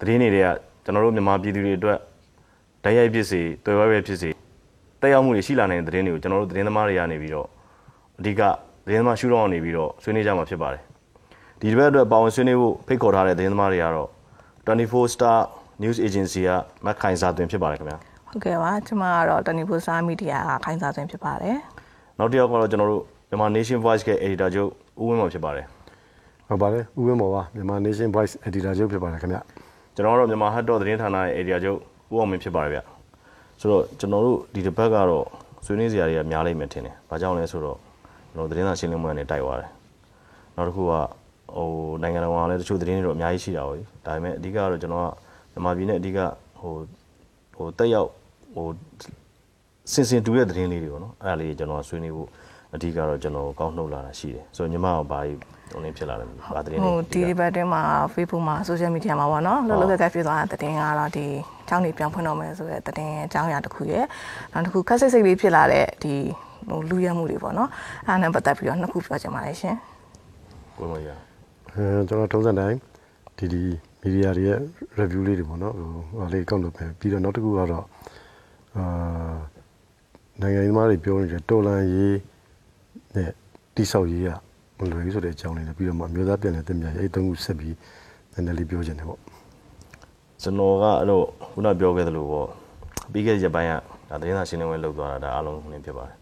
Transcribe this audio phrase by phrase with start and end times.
[0.00, 0.48] သတင်းတွေတွေက
[0.84, 1.98] ကျွန်တော်တို့မြန်မာပြည်သူတွေအတွက်
[2.84, 4.30] ဓာတ်ရိုက်ဖြစ်စေတွေ့ဝဲပဲဖြစ်စေ
[5.00, 7.46] တက်ရောက်မှုတွေရှိလာနေတဲ့သတင်းတွေကိုကျွန်တော်တို့သတင်းသမားတွေကနေပြီးတော့
[8.18, 8.42] အဓိက
[8.86, 10.82] သတင်းသမားရှုထောင့်ကနေပြီးတော့ဆွေးနွေးကြမှာဖြစ်ပါတယ်
[11.60, 14.08] ဒီတစ်ပတ်အတွက်ပါဝင်ဆွေးနွေးဖို့ဖိတ်ခေါ်ထားတဲ့သတင်းသမားတွေကတော့
[14.66, 15.38] 24 Star
[15.82, 16.50] News Agency က
[16.84, 21.56] မက်ခိုင်စာသွင်းဖြစ်ပါတယ်ခင်ဗျာဟုတ်ကဲ့ပါကျွန်မကတော့တနီပူစာမီဒီယာကခိုင်းစားခြင်းဖြစ်ပါတယ်
[22.18, 25.66] နောက်တစ်ယောက်ကတော့ကျွန်တော်တို့မြန်မာ Nation Voice ရဲ့ editor ချုပ်ဦးဝင်းမောင်ဖြစ်ပါတယ်
[26.48, 29.38] ဟုတ်ပါတယ်ဦးဝင်းမော်ပါမြန်မာ Nation Voice Editor ချုပ်ဖြစ်ပါတယ်ခင်ဗျ
[29.94, 31.78] ကျွန်တော်ကတော့မြန်မာ Hot Dot သတင်းဌာနရဲ့ editor ချုပ်
[32.12, 32.80] ဦးအောင်မင်းဖြစ်ပါတယ်ဗျ
[33.60, 35.26] ဆိုတော့ကျွန်တော်တို့ဒီတစ်ပတ်ကတော့
[35.64, 37.78] ဆွေးနွေးစရာတွေကများလိမ့်မယ်ထင်တယ်ဘာကြောင့်လဲဆိုတော့
[38.34, 39.70] ကျွန်တော်သတင်းစာရှင်းလင်းပွဲနဲ့တိုက်သွားတယ်
[40.56, 40.92] နောက်တစ်ခုက
[41.56, 41.68] ဟို
[42.02, 45.08] နိုင်ငံတော်ကလည်းတချို့သတင်းတွေတော့အများကြီးရှိတာပေါ့ဒါပေမဲ့အဓိကတော့ကျွန်တော်က
[45.52, 46.18] မြန်မာပြည်နဲ့အဓိက
[46.60, 46.72] ဟို
[47.54, 48.08] ဟိုတက်ရောက်
[48.54, 48.66] ဟို
[49.92, 52.28] စင်စင်တူတဲ့သတင်းလေးတွေပေါ့နော်အဲ့ဒါလေးကျွန်တော်ဆွေးနွေးဖို့
[52.74, 55.38] အဓိကတော့ကျွန်တော်ကောက်နှုတ်လာတာရှိတယ်ဆိုတော့ညီမကဘာကြီး
[55.72, 57.82] ဟိုလင်းဖြစ်လာတယ်ဘာသတင်းဟိုတွေဒီဒီဘက်တွင်းမှာ
[58.14, 61.26] Facebook မှာ social media မှာပေါ့နော်လောလောဆယ်ကဖြစ်သွားတဲ့တင်ကတော့ဒီ
[61.62, 64.04] အကြောင်းတွေပြောင်းဖွင့်တော့မယ်ဆိုတဲ့တင်အကြောင်းအရာတစ်ခုရယ်
[64.52, 66.14] နောက်တစ်ခုခက်စိတ်စိတ်လေးဖြစ်လာတဲ့ဒီ
[66.68, 67.70] ဟိုလူရမှုတွေပေါ့နော်
[68.06, 69.76] အဲ့ဒါနဲ့ပတ်သက်ပြီးတော့နှစ်ခုပြောချင်ပါတယ်ရှင်
[70.78, 71.08] ကိုယ်မရ
[71.74, 72.78] အဲကျွန်တော်ထုံးစံတိုင်း
[73.38, 73.62] ဒီဒီ
[74.00, 74.58] မီဒီယာတွေရဲ့
[74.98, 77.84] review လေးတွေပေါ့နော်ဟိုဟာလေးကောက်လုပ်ပဲပြီးတော့နောက်တစ်ခုကတော့
[78.76, 78.84] အာ
[80.40, 82.14] နိုင်ငံရေးသမားတွေပြောနေတဲ့တော်လန်ရေး
[83.15, 83.31] နဲ့
[83.75, 84.29] တိဆောက်ရေးက
[84.77, 87.75] မလွယ်ဘူးဆိုတဲ့အကြောင်းလေးနဲ့ပြီးတော့မှမျိုးသားပြန်လည်တင်ပြရေးအဲ့တုံးခုဆက်ပြီး
[88.33, 89.19] နည်းနည်းလေးပြောချင်တယ်ပေါ့
[90.41, 91.21] ကျွန်တော်ကအဲ့လို
[91.51, 92.47] ခုနပြောခဲ့သလိုပေါ့
[93.11, 93.73] ပြီးခဲ့တဲ့ရက်ပိုင်းက
[94.09, 96.15] ဒါသတင်းစာရှင်းလင်းပွဲလုပ်သွားတာဒါအားလုံးနည်းဖြစ်ပါတယ်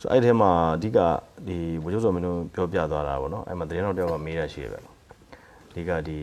[0.00, 0.98] ဆိုတော့အဲ့ဒီထဲမှာအဓိက
[1.46, 6.16] ဒီဘိုးချုပ်စောမင်းတို့ပြောပြသွားတာပေါ့နော်အဲ့မှာသတင်းတော်တယောက်ကမေးရရှိရပဲအဓိကဒီ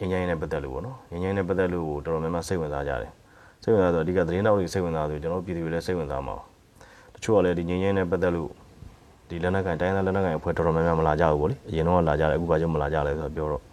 [0.00, 3.12] ငញ្ញင်းနဲ့ပတ်သက်လို့ပေါ့နော်ငញ្ញင်းနဲ့ပတ်သက်လို့တော်တော်များများစိတ်ဝင်စားကြတယ်
[3.62, 6.36] စိတ်ဝင်စားဆိုအဓိကသတင်းတော်တွေစိတ်ဝင်စားဆိုကျွန်တော်ပြည်သူတွေလည်းစိတ်ဝင်စားမှာ
[7.14, 8.50] တချို့ကလည်းဒီငញ្ញင်းနဲ့ပတ်သက်လို့
[9.29, 13.63] ဒီလက်နက်ကန်တိုင်းသားလက်နက်ကန်အဖွဲ့တော်တော်များများမလာကြဘူးပေါ့လေအရင်တော့လာကြတယ်အခုဘာကြောင့်မလာကြလဲဆိုတော့ပြောတော့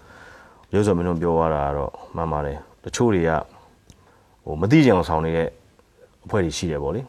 [0.74, 3.30] ရုပ်စောမင်းတို့ပြောသွားတာကတော့မှန်ပါတယ်တချို့တွေက
[4.44, 5.48] ဟိုမသိကြအောင်ဆောင်နေတဲ့
[6.24, 7.00] အဖွဲ့တွေရှိတယ်ပေါ့လေ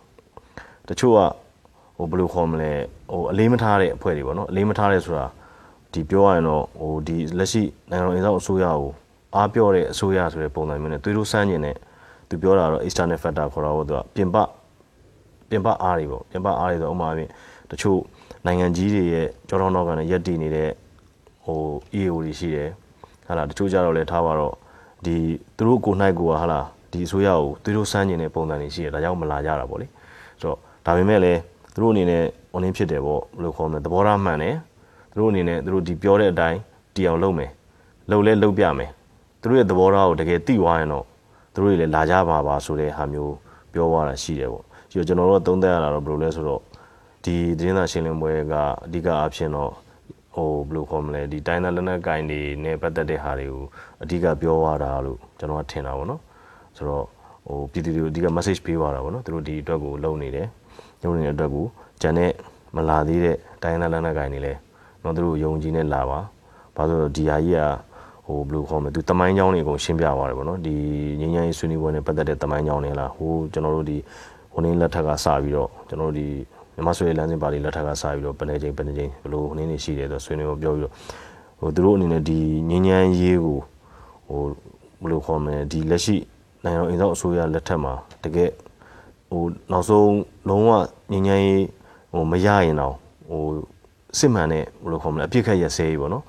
[0.90, 1.20] တချို့က
[1.98, 2.72] ဟိုဘယ်လိုခေါ်မလဲ
[3.12, 5.28] ဟိုအလေးမထားတဲ့အဖွဲ့တွေပေါ့နော်အလေးမထားတဲ့ဆိုတာ
[5.94, 8.92] ဒီပြောရရင်တော့ဟိုဒီလက်ရှိနိုင်ငံတော်အင်ဆောင်အစိုးရကို
[9.36, 11.76] အားပြောတဲ့အစိုးရဆိုတဲ့ပုံစံမျိုးနဲ့သွေးတို့စမ်းကျင်တဲ့
[12.30, 14.38] သူပြောတာတော့ external factor ခေါ်တာပေါ့သူကပြင်ပ
[15.50, 17.30] ပြင်ပအားတွေပေါ့ပြင်ပအားတွေဆိုဥပမာပြင်
[17.72, 18.00] တချို့
[18.46, 20.70] နိုင်ငံကြီးတွေရဲ့ကြောထောင်းတော့ကနေရက်တည်နေတဲ့
[21.46, 21.60] ဟို
[21.96, 22.70] EAO တွေရှိတယ်
[23.28, 24.54] ဟာလာတချို့ကြတော့လည်းထားပါတော့
[25.06, 25.16] ဒီ
[25.58, 26.60] သူတို့ကိုယ်၌ကိုယ်ကဟာလာ
[26.92, 29.88] ဒီအစိုးရကိုသွေးတို့စမ်းကျင်တဲ့ပုံစံတွေရှိတယ်ဒါကြောင့်မလာကြတာပေါ့လေ
[30.42, 31.40] ဆိုတော့ဒါပေမဲ့လည်း
[31.74, 34.56] သူတို့အနေနဲ့ online ဖြစ်တယ်ပေါ့ဘယ်လိုခေါ်မလဲသဘောထားမှန်တယ်
[35.12, 36.60] သူတို့အနေနဲ့သူတို့ဒီပြောတဲ့အတိုင်း
[36.96, 37.52] တီအောင်လုပ်မယ်
[38.12, 38.90] လုပ်လဲလုပ်ပြမယ်
[39.42, 41.06] သူတို့ရဲ့သဘောထားကိုတကယ်သိသွားရင်တော့
[41.54, 43.36] သူတို့တွေလည်းလာကြပါပါဆိုတဲ့ဟာမျိုး
[43.74, 46.62] ပြောသွားတာရှိတယ်ပေါ့ဒီတော့ကျွန်တော်တို့သုံးသပ်ရတာတော့ဘယ်လိုလဲဆိုတော့
[47.24, 48.54] ဒီသတင်းစာရှင်းလင်းပွဲက
[48.86, 49.72] အဓိကအဖြစ်တော့
[50.36, 53.64] ဟိုဘယ်လိုခေါ်မလဲဒီတိုင်းသားလက်နက်ကင်တွေနဲ့ပတ်သက်တဲ့ဟာတွေကို
[54.04, 56.22] အဓိကပြောသွားတာလို့ကျွန်တော်ကထင်တာပေါ့နော်
[56.78, 57.06] ဆိုတော့
[57.48, 60.48] ဟိုပြည်သူတွေကိုအဓိက message ပေးသွားတာပေါ့နော်သူတို့ဒီအတွက်ကိုလုပ်နေတယ်
[61.04, 61.66] လုပ်နေတဲ့အတွက်ကို
[62.02, 62.32] ဂျန်နဲ့
[62.76, 64.60] မလာသေးတဲ့တိုင်းသားလက်နက်ကင်တွေလည်း
[65.04, 66.20] တော့သူတို့ယုံကြည်နဲ့လာပါ
[66.76, 67.62] ဘာလို့လဲဆိုတော့ဒီဟာကြီးက
[68.26, 70.76] ဟိုဘယ်လိုခေါ်မလဲသူတမိုင်းကြောင်းတွေအကုန်ရှင်းပြသွားတယ်ပေါ့နော်ဒီ
[71.22, 73.98] ငញ្ញရေးဆွေးနွေးပွဲနဲ့ပတ်သက်တဲ့တမိုင်းကြောင်းတွေလားဟိုကျွန်တော်တို့ဒီ
[74.54, 76.28] ဟိုနေလက်ထက်ကစပြီးတော့ကျွန်တော်တို့ဒီ
[76.76, 80.94] မြန်မာဆွေလမ်းစဉ်ပါလီလက်ထက်ကစပြီးတော့ဘယ်နှချိန်ဘယ်နှချိန်ဘလို့ဟင်းနေရှိတယ်ဆိုဆွေးနွေးပြောပြီးတော့
[81.60, 82.40] ဟိုသူတို့အနေနဲ့ဒီ
[82.70, 83.58] ငင်းငန်းရေးကို
[84.28, 84.42] ဟို
[85.02, 86.18] ဘယ်လိုခေါ်မလဲဒီလက်ရှိ
[86.64, 88.50] နိုင်ငံတော်အင်ဆောင်အစိုးရလက်ထက်မှာတကယ်
[89.30, 90.18] ဟိုနောက်ဆုံး
[90.50, 90.70] လုံးဝ
[91.12, 91.66] ငင်းငန်းရေး
[92.14, 92.96] ဟိုမရရင်တော့
[93.30, 93.44] ဟို
[94.20, 96.24] စစ်မှန်တဲ့ဘယ်လိုခေါ်မလဲအပြစ်ခတ်ရစဲကြီးပေါ့နော်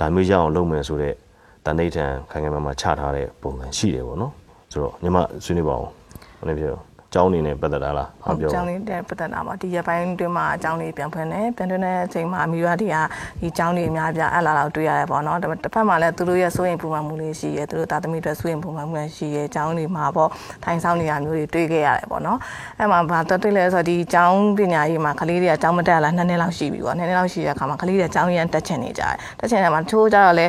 [0.00, 1.16] ဒါမျိုးရအောင်လုပ်မယ်ဆိုတော့
[1.64, 4.32] တန်ဋိဌံခိုင်ခိုင်မာမာချထားတဲ့ပုံစံရှိတယ်ပေါ့နော်
[4.72, 5.92] ဆိုတော့ညီမဆွေးနွေးပါအောင်
[6.38, 6.78] ဟုတ်တယ်ပြော
[7.16, 12.96] ကြောင်းအနေနဲ့ပတ်သက်တာလားဟုတ်ပြောအကြောင်းလေးတက်ပတ်သက်တာပါဒီရပိုင်းတွင်းမှာအကြောင်းလေးပြန်ဖွင့်တယ်ပြန်တွင်းတဲ့အချိန်မှာအမိဘတွေက
[13.40, 20.30] ဒီအကြောင်းလေးအများပြအဲ့လာတော့တွေ့ရတယ်ပေါ့နော်ဒါပေမဲ့တစ်ဖက်မှာလည်းသူတို့ရဲ့စိုးရင်ပူပန်မှုလေးရှိရဲသူတို့သားသမီးတွေစိုးရင်ပူပန်မှုလေးရှိရဲအကြောင်းလေးမှာပေါ့
[20.64, 22.38] ထိုင်ဆောင်နေတာမျိုးတွေတွေ့ခဲ့ရတယ်ပေါ့နော်
[22.78, 30.46] အဲ့မှာဘာတွေ့လဲဆိုတော့ဒီအကြောင်းပညာရေးမှာကလေးတွေကအကြောင်းမတက်လာနှစ်နှစ်လောက်ရှိပြီပေါ့နှစ်နှစ်လောက်ရှိတဲ့အခါမှာကလေးတွေအကြောင်းရန်တက်ချင်နေကြတယ်တက်ချင်တယ်မှာတချို့ကြတော့လဲ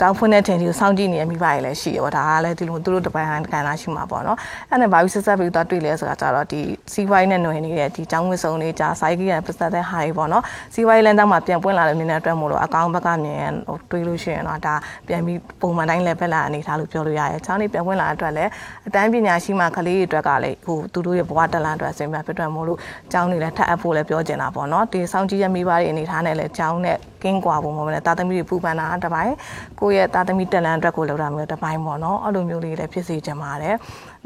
[0.00, 4.38] ကျောင်းဖွင့်တဲ့ချိန်ထိကိုစောင့်ကြည့်နေရမိပါရလည်းရှိရပေါ့ဒါကလည်းဒီလိုသူတို့တပိုင်းဟန်ကန်လာရှိမှာပေါ့နော်
[4.70, 6.60] အဲ့နဲ့ဘာဖြစ်ဆက်ဆက်ပြီးတော့တွေ့လဲဆိုတာကြတော့ဒီ
[6.92, 10.42] စီဝိုင်းနဲ့နွယ်နေတဲ့ဒီကျောင်းဝစ်စုံလေးကြာစိုက်ကီးရပတ်သက်တဲ့ဟာတွေပေါ့နော်
[10.74, 14.74] စီဝိုင်းလမ်းတောင်မှာပြန်ပွင့်လာတဲ့မြင်တဲ့အတွက်မို့လို့အကောင်ဘက်ကမြင်ဟိုတွေးလို့ရှိရင်တော့ဒါ
[15.08, 18.50] ပြန်ပြီးပုံမှန်တိုင်းလည်းဖက်လာအနေထားလို့ပြောလို့ရတယ်ကျောင်းလေးပြန်ပွင့်လာတဲ့အတွက်လည်း
[18.88, 22.78] အတန်းပညာရှိမှကလေးတွေအတွက်ကလည်းဟိုသူတို့ရဲ့ဘဝတက်လာအတွက်အဆင်ပြေဖြစ်အတွက်မို့လို့
[23.12, 29.32] ကျောင်းတွေလည်းထပ်အပ်ဖို့လည်းပြောချင်တာပေါ့နော်ဒီစောင့်ကြည့်ရမိပါတဲ့အနေထားနဲ့လည်းကျောင်းနဲ့ ကင်းကွာဖို့မဟုတ်ဘူးတာသမီတွေပူပန်တာတပိုင်း
[29.80, 33.76] ကိုယ့်ရဲ့တာသမီတက်လန်အတွက်ကိုလောက်တာမျိုးတပိုင်းပေါ့နော်အဲ့လိုမျိုးလေးလည်းဖြစ်စေချင်ပါတယ်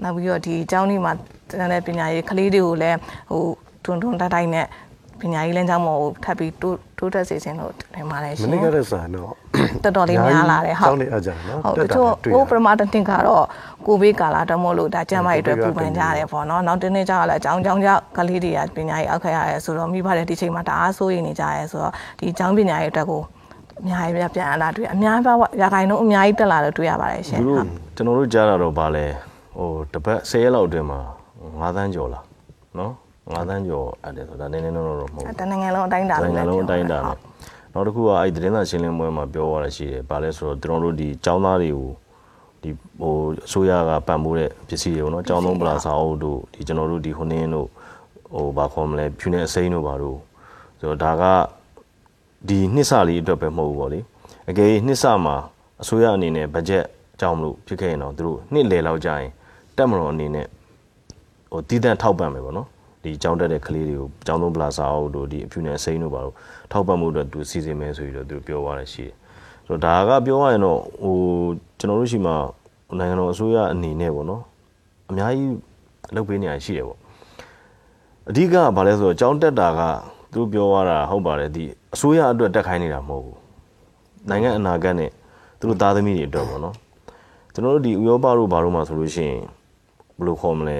[0.02, 1.12] နောက်ပြီးတော့ဒီအကြောင်းလေးမှာ
[1.58, 2.98] တန်းတဲ့ပညာရေးကလေးတွေကိုလည်း
[3.30, 3.44] ဟို
[3.84, 4.66] တွန်းတွန်းတိုက်တိုက်နဲ့
[5.20, 9.32] ပညာရေးလမ်းကြောင်းပေါ်ကိုထပ်ပြီးတိုးတိုးတက်စေခြင်းလို့ထင်ပါတယ်မရှင်နေ့ကတည်းကဆိုတော့
[9.84, 13.44] တော်တော်လေးများလာတယ်ဟုတ်ကျောင်းနေအပ်ကြတယ်နော်ဟုတ်တတက်တာချို့တွေ့ဟိုရပရမတတင်ကတော့
[13.86, 23.22] ကိုဘေးကာလာတော့မဟုတ်လို့ဒါကျမ်းမာရေးအတွက်ပူပန်ကြရတယ်ပေါ့နော်နောက်တစ်နေ့ကျတော့လည်းအကြောင်းကြောင်းကြောင့်ကလေးတွေကပညာရေးအောက်ခက်ရတယ်ဆိုတော့မိဘတွေဒီချိန်မှာတအားစိုးရိမ်နေကြရဲဆိုတော့ဒီအကြောင်းပညာရေးအတွက်ကို
[23.80, 27.66] အများကြီးပြပြန်လာတွေ့အများပါရာခိုင်နှုန်းအများကြီးတက်လာလို့တွေ့ရပါတယ်ရှင်သူတို့
[27.96, 29.06] ကျွန်တော်တို့ကြားတာတော့ဗာလဲ
[29.56, 31.00] ဟိုတပတ်10ရက်လောက်အတွင်းမှာ
[31.40, 32.20] 9သန်းကျော်လာ
[32.78, 37.12] နော်9သန်းကျော်အပ်တယ်ဆိုတာနည်းနည်းတော့တော့မဟုတ်ဘူးတနိုင်ငံလုံးအတိုင်းတာတလို့နိုင်ငံလုံးအတိုင်းအတာဟု
[37.72, 41.90] နဲ့နောက်တစ်ခုကအဲ့ဒီသတင်းစာရှင်းလင်းပွဲမှာပြောရတာရှိတယ်။ဘာလဲဆိုတော့ကျွန်တော်တို့ဒီចောင်းသားတွေကို
[42.62, 42.70] ဒီ
[43.00, 43.14] ဟို
[43.46, 47.68] အစိုးရကပံ့ပိုးတဲ့ပစ္စည်းတွေပေါ့နော်။ចောင်းသုံးပလာစာအုပ်တို့ဒီကျွန်တော်တို့ဒီဟိုနင်းတို့
[48.34, 50.18] ဟိုဘာခေါ်မလဲဖြူနေအစိမ်းတို့ဘာတို့
[50.78, 51.24] ဆိုတော့ဒါက
[52.48, 54.00] ဒီနှစ်စလေးအတွက်ပဲမဟုတ်ဘူးပေါ့လေ။
[54.50, 55.36] အကယ်၍နှစ်စမှာ
[55.82, 56.84] အစိုးရအနေနဲ့ဘတ်ဂျက်
[57.20, 59.30] ကြောင်းမလို့ဖြစ်ခဲ့ရင်တော့သူတို့နှစ်လယ်လောက်ကြာရင်
[59.76, 60.46] တက်မတော်အနေနဲ့
[61.52, 62.68] ဟိုတည်တံ့ထောက်ပံ့မယ်ပေါ့နော်
[63.02, 66.34] ဒီကြောင်းတက်တဲ့ကလေးတွေကိုကြောင်းသုံးပလာစာအုပ်တို့ဒီအဖြူနဲ့စိမ့်တို့ပါတော့
[66.72, 69.14] ထောက်ပံ့မှုအတွက်သူစီစဉ်မယ်ဆိုပြီးတော့သူပြောသွားတယ်ရှိတယ်
[69.66, 71.16] ဆိုတော့ဒါကပြောရရင်တော့ဟို
[71.78, 72.32] ကျွန်တော်တို့ရှိမှ
[72.98, 74.42] နိုင်ငံတော်အစိုးရအနေနဲ့ပေါ့နော်
[75.10, 75.54] အများကြီး
[76.14, 76.98] လုပ်ပေးနေရရှိတယ်ပေါ့
[78.28, 79.80] အဓိကကဘာလဲဆိုတော့ကြောင်းတက်တာက
[80.32, 81.64] သူတို့ပြောသွားတာဟုတ်ပါတယ်ဒီ
[81.94, 83.38] အစိုးရအတွက်တက်ခိုင်းနေတာမဟုတ်ဘူး
[84.30, 85.10] နိုင်ငံအနာဂတ်နဲ့
[85.58, 86.74] သူတို့သားသမီးတွေအတွက်ပေါ့နော်
[87.54, 89.40] ကျွန်တော်တို့ဒီဥရောပတို့ဘာလို့မှဆိုလို့ရှိရင်
[90.16, 90.78] ဘယ်လိုခေါ်မလဲ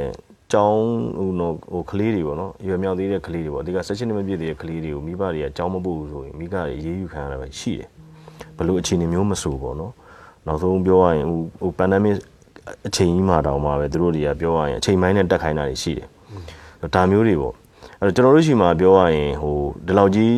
[0.52, 0.84] ကျောင်း
[1.18, 7.88] ဟိုနော်ဟိုကလေးတွေပေါ့နော်ရွယ်မြောက်သေးတဲ့ကလေးတွေပေါ့အဓိက section နဲ့မပြည့်သေးတဲ့ကလေးတွေကိုမိဘတွေကကျောင်းမပို့ဘူးဆိုရင်မိဘတွေအေးအေးယူခံရတာပဲရှိတယ်
[8.56, 9.92] ဘယ်လိုအခြေအနေမျိုးမဆိုပေါ့နော်
[10.46, 12.16] နောက်ဆုံးပြောရရင်ဟိုဟို pandemic
[12.86, 16.08] အချိန်ကြီးမှာတောင်မှပဲသူတို့တွေကပြောရရင်အချိန်ပိုင်းနဲ့တက်ခိုင်းတာတွေရှိတယ်
[16.94, 17.54] ဒါမျိုးတွေပေါ့
[18.00, 19.56] အဲ့တော့ကျွန်တော်တို့ရှိမှပြောရရင်ဟို
[19.86, 20.34] ဒီလောက်ကြီး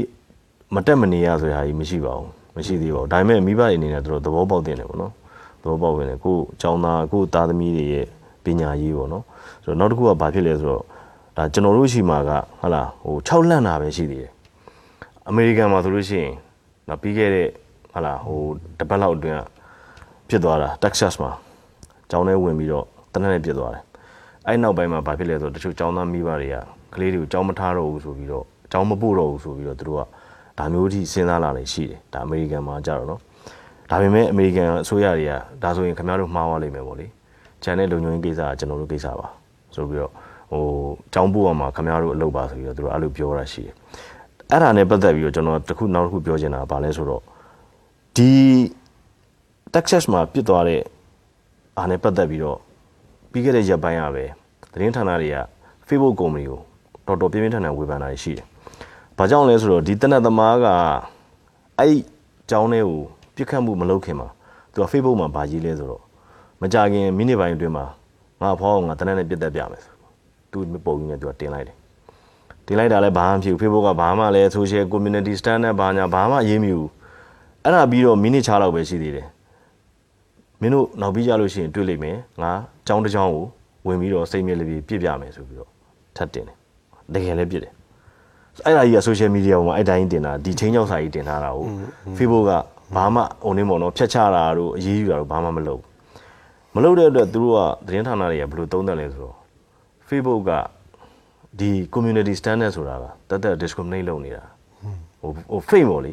[0.75, 5.13] မတက်မနေရဆိုတဲ့ဟာကြီးမရှိပါဘူးမရှိသေးပါဘူးဒါပေမဲ့မိဘတွေအနေနဲ့သူတို့သဘောပေါက်တင်တယ်ပေါ့နော်
[5.63, 8.07] သဘောပေါက်ဝင်တယ်ကိုကျောင်းသားကိုသားသမီးတွေရဲ့
[8.45, 9.25] ပညာရေးပေါ့နော်
[9.65, 10.83] ဆိုတော့နောက်တစ်ခုကဘာဖြစ်လဲဆိုတော့
[11.37, 12.31] ဒါကျွန်တော်တို့ရှိမှာက
[12.61, 14.33] ဟုတ်လားဟို6လန့်တာပဲရှိသေးတယ်
[15.29, 16.33] အမေရိကန်မှာဆိုလို့ရှိရင်
[16.89, 17.49] နောက်ပြီးခဲ့တဲ့
[17.93, 18.41] ဟုတ်လားဟို
[18.79, 19.41] တစ်ပတ်လောက်အတွင်းက
[20.29, 21.31] ဖြစ်သွားတာ Texas မှာ
[22.11, 23.83] ကျောင်းထဲဝင်ပြီးတော့တနက်နဲ့ပြစ်သွားတယ်
[24.47, 26.57] အဲ့နောက်ပိုင်းမှာဘာဖြစ်လဲဆိုတော့တချို့ကျောင်းသားမိဘတွေက
[26.95, 30.03] ကလေးတွေကိုကျောင်းမထားတော့ဘူးဆိုပြီးတော့ကျောင်းမပို့တော့ဘူးဆိုပြီးတော့သူတို့က
[30.59, 33.21] ဒါမျိုးကြီးစဉ်းစားလာနေရှိတယ်ဒါအမေရိကန်မှာကြတော့နော်
[33.91, 35.33] ဒါပေမဲ့အမေရိကန်အစိုးရတွေက
[35.63, 37.07] ဒါဆိုရင်ခင်ဗျားတို့မှားသွားလိမ့်မယ်ပေါ့လေ။
[37.65, 39.27] ဂျန်တဲ့လုံခြုံရေးကိစ္စကကျွန်တော်တို့ကိစ္စပါ
[39.75, 40.13] ဆိုပြီးတော့
[40.53, 40.65] ဟို
[41.15, 43.75] ចောင်းပို့အောင်မှာခင်ဗျားတို့အလုပ်ပါဆိုပြီးတော့သူတို့အဲ့လိုပြောတာရှိတယ်။
[44.51, 47.23] အဲ့ဒါနဲ့ပတ်သက်ပြီးတော့ကျွန်တော်တစ်ခုနောက်တစ်ခုပြောချင်တာကဘာလဲဆိုတော့
[48.17, 48.31] ဒီ
[49.75, 50.81] Texas မှာပြစ်သွားတဲ့
[51.79, 52.59] အားနဲ့ပတ်သက်ပြီးတော့
[53.31, 54.25] ပြီးခဲ့တဲ့ရက်ပိုင်းကပဲ
[54.73, 55.37] သတင်းဌာနတွေက
[55.89, 56.61] Facebook ကုမ္ပဏီကို
[57.07, 58.47] တော်တော်ပြင်းပြင်းထန်ထန်ဝေဖန်တာရှိတယ်။
[59.19, 60.67] ဘာကြောင့်လဲဆိုတော့ဒီတနက်သမားက
[61.79, 61.99] အဲ့ဒီ
[62.51, 63.01] ကျောင်းထဲကို
[63.37, 64.29] ပြစ်ခတ်မှုမလုပ်ခင်မှာ
[64.73, 66.03] သူက Facebook မှာဗာကြီးလဲဆိုတော့
[66.61, 67.85] မကြခင်မိနစ်ပိုင်းအတွင်းမှာ
[68.43, 69.95] ငါဖောင်းအောင်ငါတနက်နဲ့ပြစ်တက်ပြမယ်ဆို
[70.53, 71.77] သူပုံကြီးနဲ့သူကတင်လိုက်တယ်
[72.67, 76.91] တင်လိုက်တာလည်းဘာမှမဖြစ်ဘူး Facebook ကဘာမှလည်း social community standard ဘာညာဘာမှအရေးမယူဘူး
[77.65, 79.27] အဲ့ဒါပြီးတော့မိနစ်ချလောက်ပဲရှိသေးတယ်
[80.61, 82.53] မင်းတို့နောက်ပြီးကြလို့ရှိရင်တွေ့လိမ့်မယ်ငါ
[82.87, 83.45] ကျောင်းတစ်ကျောင်းကို
[83.87, 85.71] ဝင်ပြီးတော့စိတ်မြက်လေးပြပြပြမယ်ဆိုပြီးတော့
[86.17, 86.57] ထပ်တင်တယ်
[87.15, 87.73] တကယ်လည်းပြစ်တယ်
[88.65, 91.67] အဲ့ဒါကြီးက social media ပေါ်မှာအဲ့တိုင်းတင်တာဒီချင်းကြောက်စာကြီးတင်ထားတာကို
[92.17, 92.53] Facebook က
[92.97, 95.83] ဘာမှဟိုနေပေါ့နော်ဖြတ်ချတာတို့အရေးယူတာတို့ဘာမှမလုပ်
[96.75, 99.37] မလုပ်တဲ့အတွက်သူတို့ကသတင်းဌာနတွေကဘယ်လိုသုံးသပ်လဲဆိုတော့
[100.09, 100.53] Facebook က
[101.59, 104.43] ဒီ community standard ဆိုတာကတတ်တတ် discriminate လုပ်နေတာ
[105.21, 106.13] ဟိုဟို fake ပေါ့လေ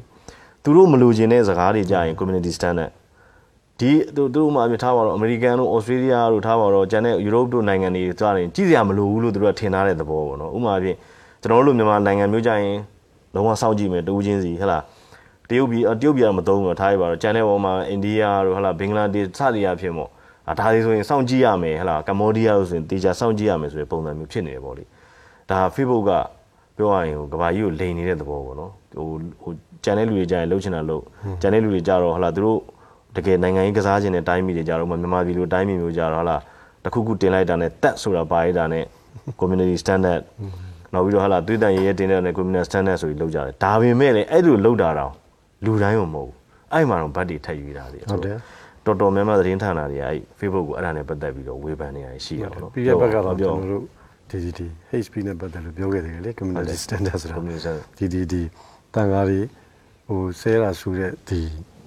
[0.64, 2.92] သူတို့မလိုချင်တဲ့စကားတွေကြာရင် community standard
[3.80, 10.98] ဒီသူတို့မှအမြင်ထားပါတော့အမေရိကန်တို့ဩစတြေးလျတို့ထားပါတော့ကျန်တဲ့ယူရိုပတို့နိုင်ငံတွေကြားရင်ကြည့်စရာမလိုဘူးလို့သူတို့ကထင်ထားတဲ့သဘောပေါ့နော်ဥပမာဖြင့်
[11.42, 12.78] ကျွန်တော်တို့လိုမြန်မာနိုင်ငံမျိုးကြရင်
[13.34, 14.84] လုံးဝစောင့်ကြည့်မယ်တူးချင်းစီဟဟလား
[15.50, 24.84] တရုတ်ပြည်တရုတ်ပြည်ကမသုံးဘူးထားရပါတော့ကျန်တဲ့ဘောမှာအိန္ဒိယတို့ဟဟလားဘင်္ဂလားဒေ့ရှ်စသည်အဖြစ်ပေါ့အာ ဒါတွေဆိုရင်စောင့်ကြည့်ရမယ်ဟဟလားကမ္ဘောဒီးယားလို့ဆိုရင်တေချာစောင့်ကြည့်ရမယ်ဆိုတဲ့ပုံစံမျိုးဖြစ်နေတယ်ပေါ့လေ
[25.50, 26.12] ဒါ Facebook က
[26.78, 29.08] ပြောရရင်ဟိုကဘာကြီးကိုလိန်နေတဲ့သဘောပေါ့နော်ဟို
[29.42, 29.52] ဟို
[29.84, 31.04] ကျန်တဲ့လူတွေကြရင်လှုပ်ချင်တာလှုပ်
[31.42, 32.60] ကျန်တဲ့လူတွေကြတော့ဟဟလားသူတို့
[33.16, 36.38] တကယ်နိုင်ငံရေးကစားခြင်းနဲ့တိုင်းပြည်တွေကြတော့မှမြန်မာပြည်လိုတိုင်းပြည်မျိုးကြတော့ဟာလာ
[36.84, 38.84] တခုခုတင်လိုက်တာနဲ့တက်ဆိုတာပါရတာနဲ့
[39.40, 40.22] community standard
[40.94, 45.12] နောက်ပြီးတော့ဟာလာသွေးတန်ရေးရဲတင်တဲ့နဲ့ community standard ဆိုပြီးလောက်ကြတယ်ဒါပေမဲ့လည်းအဲ့လိုလောက်တာတော့
[45.66, 46.34] လူတိုင်းမဟုတ်ဘူး
[46.74, 48.38] အဲ့မှာတော့ဗတ်တွေထပ်ယူတာတွေဟုတ်တယ်
[48.86, 53.84] တော်တော်များများသတင်းဌာနတွေကအဲ့ Facebook ကိုအဲ့ဒါနဲ့ပတ်သက်ပြီးတော့ဝေဖန်နေရရှိရပါတော့ပြီးတဲ့ဘက်ကတော့ပြောကျွန်တော်တို့
[54.30, 54.68] ဒီဒီဒီ
[55.06, 58.42] HP နဲ့ပတ်သက်လို့ပြောခဲ့တယ်လေ community standard ဆိုတာ community standard ဒီဒီဒီ
[58.94, 59.40] တန်ကားတွေ
[60.08, 61.40] ဟိုဆဲတာဆူတဲ့ဒီ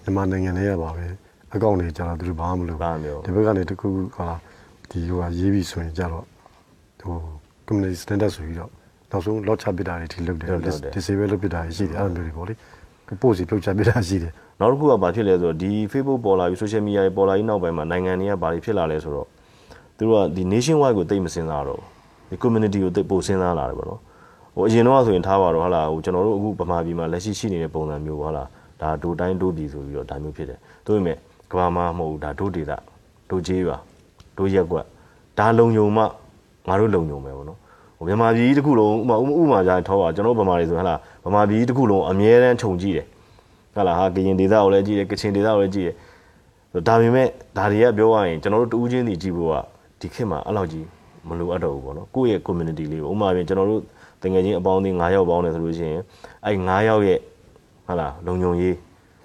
[0.02, 1.06] မြန်မာနိုင်ငံထဲရပါပဲ
[1.54, 4.28] အကောင့်တွေကြာတော့သူတို့ဘာမှမလုပ်ဘာမှမလုပ်ဒီဘက်ကနေတခုခုဟာ
[4.90, 6.24] ဒီဟိုဟာရေးပြီးဆိုရင်ကြာတော့
[7.00, 7.16] ဟို
[7.66, 8.70] community standard ဆိုပြီးတော့
[9.10, 12.54] နောက်ဆုံး lock ချပစ်တာတွေထိလုပ်တယ်လုပ်တယ် disable လုပ်ပစ်တာတွေရှိတယ်အဲ့လိုမျိုးတွေပေါ့လေ
[13.22, 19.28] ပို့စီပြုတ်ချပစ်တာရှိတယ် နောက်တစ်ခုကဘာဖြစ်လဲဆိုတော့ဒီ Facebook ပေါ်လာပြီး social media တွေပေါ်လာပြီးနောက်ပိုင်းမှာနိုင်ငံတွေကဘာတွေဖြစ်လာလဲဆိုတော့
[19.96, 21.88] သူတို့ကဒီ nation wide ကိုသိမစင်စားတော့ဘူး
[22.30, 24.00] ဒီ community ကိုသိပိုစဉ်းစားလာတယ်ပေါ့နော်
[24.54, 28.44] ဟိုအရင်တော့ဆိုရင်ထားပါတော့ဟာလာဟိုကျွန်တော်တို့အခုဗမာပြည်မှာလက်ရှိရှိနေတဲ့ပုံစံမျိုးပေါ့ဟာလာ
[28.80, 31.16] ဒါဒိုတိုင်းဒိုပြည်ဆိုပြီးတော့ဒါမျိုးဖြစ်တယ်ဒါပေမဲ့
[31.50, 32.76] ကဘာမှာမဟုတ်ဘူးဒါဒိုဒေတာ
[33.30, 33.76] ဒိုကျေးရွာ
[34.38, 34.84] ဒိုရက်ကွက်
[35.38, 36.02] ဒါလုံယုံမှ
[36.68, 37.58] ငါတို့လုံယုံမယ်ပေါ့နော်
[37.98, 40.94] ဟိုမြန်မာပြည်တစ်ခုလုံးဥမာဥမာကြာထောက်ပါကျွန်တော်ဗမာတွေဆိုဟလာ
[41.24, 43.06] ဗမာပြည်တစ်ခုလုံးအမြဲတမ်းခြုံကြည့်တယ်
[43.74, 49.54] ဟလာဟာကရင်ဒေတာကိုလည်းကြည့်တယ်ကချင်ဒေတာကိုလည်းကြည့်တယ်ဒါပေမဲ့ဒါတွေကပြောရရင်ကျွန်တော်တို့တူးချင်းစီကြည့်ဖို့က
[50.00, 50.86] ဒီခေတ်မှာအဲ့လောက်ကြီး
[51.28, 53.82] မလိုအပ်တော့ဘူးပေါ့နော်ကိုယ့်ရဲ့ community လေးကိုဥမာပြင်ကျွန်တော်တို့
[54.22, 56.02] တကယ်ချင်းအပေါင်းအသင်း9ယောက်ပေါင်းတယ်ဆိုလို့ရှိရင်
[56.44, 57.18] အဲ့9ယောက်ရဲ့
[57.86, 58.76] ဟာလာလုံညုံရေး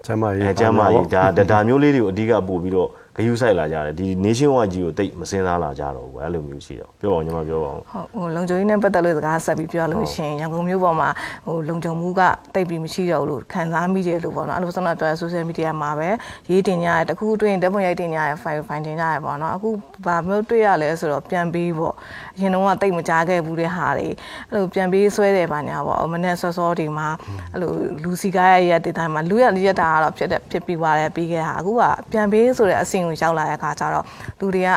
[0.05, 11.09] ကျမ်းမာရေးအဲကျမ်းမာရေးဒါဒါဒါမျိုးလေးတွေကိုအဓိကပို့ပြီးတော့ ဂယုစိုက်လာကြတယ်ဒီ nation wide ကြီးကိုတိတ်မစင်စားလာကြတော့ဘူးအဲ့လိုမျိုးရှိတော့ပြောပါဦးညီမပြောပါဦးဟုတ်ဟိုလုံခြုံရေးနဲ့ပတ်သက်လို့စကားဆက်ပြီးပြောလို့ရှိရင်ရန်ကုန်မြို့ပေါ်မှာ
[11.45, 12.21] ဟိုလုံခြုံမှုက
[12.55, 16.09] တိတ်ပြီးမရှိတော့ဘူးလို့ခံစားမိတယ်လို့ပေါ့နော်အဲ့လိုဆိုတော့ပြော social media မှာပဲ
[16.49, 19.69] ရေးတင်ကြရတယ်တခုတွေ့ရင်ဓာတ်ပုံရိုက်တင်ကြရ file file တင်ကြရပေါ့နော်အခု
[20.05, 21.95] ဘာမျိုးတွေ့ရလဲဆိုတော့ပြန်ပြီးပေါ့
[22.35, 24.07] အရင်တော့ကတိတ်မကြားခဲ့ဘူးတဲ့ဟာတွေ
[24.49, 27.07] အဲ့လိုပြန်ပြီးဆွဲတယ်ပါညာပေါ့မနေ့စောစောဒီမှာ
[27.53, 27.71] အဲ့လို
[28.03, 34.05] လူစီကားရဲ့ရက်တင်တိုင်းမှာလူရရက်တာကတော့ဖြစ်တဲ့ဖြစ်ပြီးသွားတယ်ပြီးခဲ့တာအခုကပြန်ပြီးဆိုတဲ့အဆင့်ကိုရောက်လာတဲ့အခါကျတော့
[34.39, 34.69] လူတွေက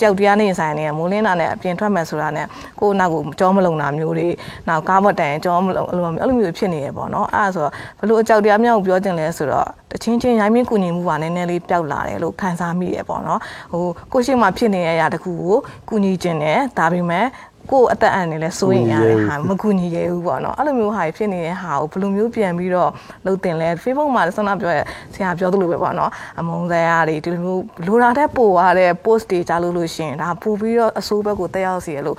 [0.00, 2.46] ကြောက်တရားနေဆိုင်နေမိုးလင်းတာနဲ့အပြင်ထွက်မယ်ဆိုတာနဲ့
[2.80, 4.28] ကိုယ်နောက်ကိုကြောမလုံတာမျိုးတွေ
[4.68, 13.40] နောက်ကားဘော့တန်ကြောမလုံအဲ့လိုမျိုးအဲ့လိုမျိုးဖြစ်နေရပေါ့နော်အဲ့ဒါဆိုတော့ဘလို့အကြောက်တရားမြောက်ပြောတင်လဲဆိုတော့တချင်းချင်းရိုင်းမင်းကူညီမှုပါနည်းနည်းလေးပျောက်လာတယ်လို့ခံစားမိရပေါ့နော်
[13.72, 15.56] ဟိုကိုရှိမှဖြစ်နေတဲ့အရာတခုကို
[15.88, 17.26] ကူညီခြင်းနဲ့ဒါပေမဲ့
[17.70, 22.90] ကိုယ်အသက်အန္တရာယ်လဲစိုးရင်ရတဲ့ဟာမကူညီရဘူးပေါ့နော်အဲ့လိုမျိုးဟာဖြစ်နေတဲ့ဟာကိုဘယ်လိုမျိုးပြန်ပြီးတော့
[23.24, 24.78] လှုပ်တင်လဲ Facebook မှာဆန္ဒပြောရ
[25.14, 32.18] ဆရာပြောသလိုပဲပေါ့နော်အမုန်းစရာတွေဒီလိုမျိုးလိုတာတဲ့ပို့ရတဲ့ post တွေကြားလို့လို့ရှိရင်ဒါပို့ပြီးတော့အဆိုးဘက်ကိုတက်ရောက်စီရလို့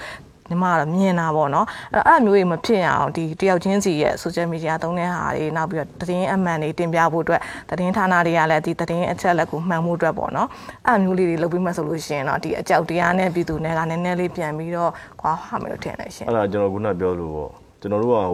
[0.49, 10.47] ညီမကတော့မြင်တာပေါ့နော်အဲ့အဲ့မျိုးတွေမဖြစ်အောင်ဒီတယောက်ချင်းစီရဲ့ social media သုံးတဲ့ဟာတွေနောက်ပြီးတော့သတင်းအမှန်တွေတင်ပြဖို့အတွက်သတင်းဌာနတွေကလည်းဒီသတင်းအချက်လက်ကိုမှန်ဖို့အတွက်ပေါ့နော်
[10.87, 14.91] အဲ့မျိုးလေးတွေလုပ်ပြီးမှဆိုလို့ရှိရင်တော့ဒီအကြောက်တရားနဲ့ပြည်သူတွေကနည်းနည်းလေးပြန်ပြီးတော့
[15.21, 17.49] ခွာဟာမယ်လို့ထင်တယ်ရှင်အဲ့ဒါကျွန်တော်ခုနပြောလို့ပေါ့
[17.81, 18.25] ကျွန်တော်တို့ကဟို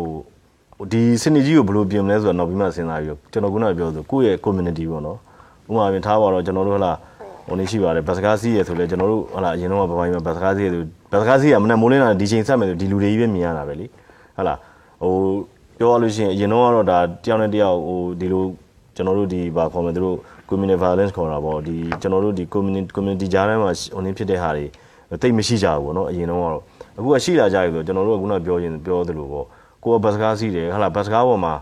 [0.78, 5.18] ဟိုဒီစနစ်ကြီးကိုဘယ်လိုပြင်မလဲဆိုတော့နောက်ပြီးမှစဉ်းစားပြီးတော့ကျွန်တော်ခုနပြောဆိုကိုယ့်ရဲ့ community ပေါ့နော်
[5.70, 6.92] ဥပမာပြင်ထားပါတော့ကျွန်တော်တို့ဟလာ
[7.48, 13.86] ဟိုနေရှိပါတယ်ဘတ်စကားစီးရဆိုလဲကျွန်တော်တို့ဟလာအရင်တော့ဗမာပြည်မှာဘတ်စကားစီးရဆိုဘတ်စကားစီးရမနေ့မိုးလင်းတာဒီချိန်ဆက်မယ်ဆိုဒီလူတွေကြီးပဲမြင်ရတာပဲလေ
[14.38, 14.54] ဟလာ
[15.02, 15.14] ဟို
[15.78, 18.44] ပြောရလို့ရှိရင်အရင်တော့ကတော့ဒါတယောက်နဲ့တယောက်ဟိုဒီလို
[18.96, 20.18] ကျွန်တော်တို့ဒီဘာခေါ်မလဲသူတို့
[20.50, 24.66] community violence ခေါ်တာပေါ့ဒီကျွန်တော်တို့ဒီ community community ကြားထဲမှာဟိုနေဖြစ်တဲ့ဟာတွေ
[25.22, 26.62] တိတ်မရှိကြဘူးပေါ့နော်အရင်တော့ကတော့
[26.98, 29.46] အခုကရှိလာကြပြီဆိုကျွန်တော်တို့ကခုနပြောရင်ပြောသလိုပေါ့
[29.84, 31.54] ကိုကဘတ်စကားစီးတယ်ဟလာဘတ်စကားပေါ်မှာ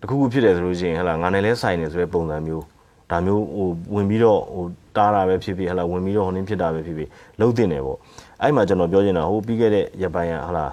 [0.00, 2.64] တခုခုဖြစ်တယ်ဆိုလို့ရှိရင်ဟလာငါနဲ့လဲဆိုင်နေဆိုတဲ့ပုံစံမျိုး
[3.10, 4.64] ဒါမျိုးဟိုဝင်ပြီးတော့ဟို
[4.96, 7.08] တားတာပဲဖြစ်ဖြစ်ဟလာဝင်ပြီးတော့ဟိုနေဖြစ်တာပဲဖြစ်ဖြစ်
[7.40, 7.98] လုံးတင်တယ်ပေါ့
[8.42, 10.66] အဲ့မှာကျွန်တော်ပြောချင်တာဟိုပြီးခဲ့တဲ့ရပိုင်းကဟလာ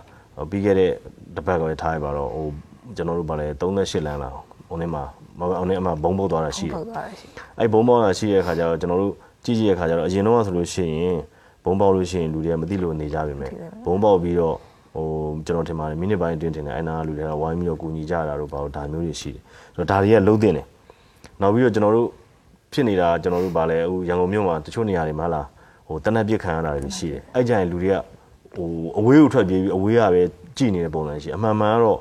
[0.49, 0.91] ပြီးခဲ့တဲ့
[1.35, 2.45] တစ်ပတ်ကလည်းထားရပါတော့ဟို
[2.95, 4.29] ကျွန်တော်တို့ဗာလဲ38လမ်းလာ
[4.69, 5.03] ဟိုနေမှာ
[5.39, 9.13] ဟိုနေအမှဘုံပုတ်သွားတာရှိတယ်ဟုတ်သွားတယ်ရှင်အဲ့ဘုံပေါက်တာရှိတဲ့ခါကျတော့ကျွန်တော်တို့
[9.45, 11.17] ကြည့်ကြည့်တဲ့ခါကျတော့အရင်တော့ဆိုလို့ရှိရင်
[11.63, 13.51] ဘုံပေါက်လို့ရှိရင်လူတွေကမသိလို့နေကြပြီမဲ့
[13.85, 14.55] ဘုံပေါက်ပြီးတော့
[14.95, 15.05] ဟို
[15.45, 19.41] ကျွန်တော်ထင်ပါတယ်မိနစ်ပိုင်းအတွင်းတင်တယ်အဲ့နာကလူတွေကဝိုင်းပြီးတော့ကူညီကြတာတို့ဘာလို့ဒါမျိုးတွေရှိတယ်
[19.75, 20.65] ဆိုတော့ဒါတွေကလုံးတင်တယ်
[21.41, 22.07] နောက်ပြီးတော့ကျွန်တော်တို့
[22.73, 25.47] ဖြစ်နေတာကျွန်တော်တို့ဗာလဲဟိုရန်ကုန်မြို့မှာတချို့နေရာတွေမှာလား
[25.87, 27.95] ဟိုတနက်ပြစ်ခံရတာတွေရှိတယ်အဲ့ကြရင်လူတွေက
[28.55, 28.67] ဟို
[28.99, 30.21] အဝေးကိုထွက်ပြေးပြီးအဝေးကပဲ
[30.57, 31.99] ကြည်နေတဲ့ပုံစံရှိအမှန်မှန်ကတော့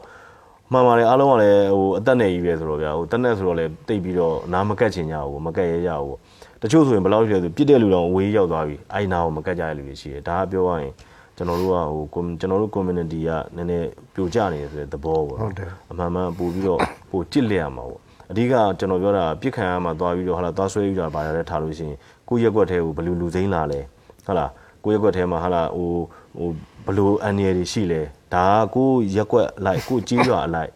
[0.72, 6.16] မှန်ပါတယ်အားလုံးကလည်းဟိုအသက်နဲ့ကြီးပဲဆိုတော့ဗျာဟိုတက်နဲ့ဆိုတော့လည်းတိတ်ပြီးတော့နားမကတ်ချင်ကြဘူးမကတ်ရဲကြဘူး
[6.62, 10.92] တချို့ဆိုရင်ဘယ်လောက်ဖြစ်လဲဆိုပြစ်တဲ့လူတောင်အဝေးရောက်သွားပြီအဲ့နာကိုမကတ်ကြတဲ့လူတွေရှိတယ်ဒါကပြောရရင်
[11.36, 21.98] ကျွန်တော်တို့ကဟို com- ကျွန်တော်တို့ community ကနည်းနည်းပြိုကျနေတယ်ဆိုတဲ့သဘောပေါ့ဟုတ်တယ်အမှန်မှန်ပို့ပြီးတော့ပို့ကြစ်လက်ရမှာပေါ့ အဓိကကျွန်တော်ပြောတာပြစ်ခံရမှာသွားပြီးတော့ဟာလာသွားဆွဲယူတာပါရတဲ့ထားလို့ရှိရင်
[22.28, 23.80] ကိုယ့်ရက်ွက်ထဲကိုဘယ်လူလူစိမ့်လာလဲ
[24.26, 24.46] ဟာလာ
[24.84, 25.90] ကိုယ့်ရက်ွက်ထဲမှာဟာလာဟို
[26.38, 26.48] ဟို
[26.84, 28.00] ဘယ်လိုအန်ရယ်တွေရှိလဲ
[28.34, 30.70] ဒါကကိုယ့်ရက်ွက်အလိုက်ကိုယ့်ကြီးရွာအလိုက်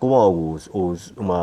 [0.00, 0.84] ကိုယ့်ဘောက်ကိုဟို
[1.16, 1.40] ဟိုမှာ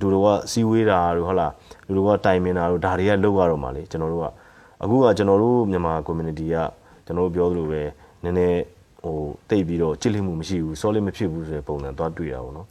[0.00, 1.52] လူတို့ကစီဝေးတာတို့ဟုတ်လား
[1.86, 4.26] လူတို့ကတိုင်မင်တာတို့ဒါတွေကလောက်ရတော့မှာလေကျွန်တော်တို့က
[4.82, 6.56] အခုကကျွန်တော်တို့မြန်မာ community က
[7.06, 7.82] ကျွန်တော်တို့ပြောသလိုပဲ
[8.24, 8.60] နည်းနည်း
[9.04, 9.16] ဟို
[9.50, 12.66] တိတ်ပြီးတော့ကြစ်လိမှုမရှိဘူး solid မဖြစ်ဘူးဆိုတဲ့ပုံစံသွားတွေ့ရပါတော့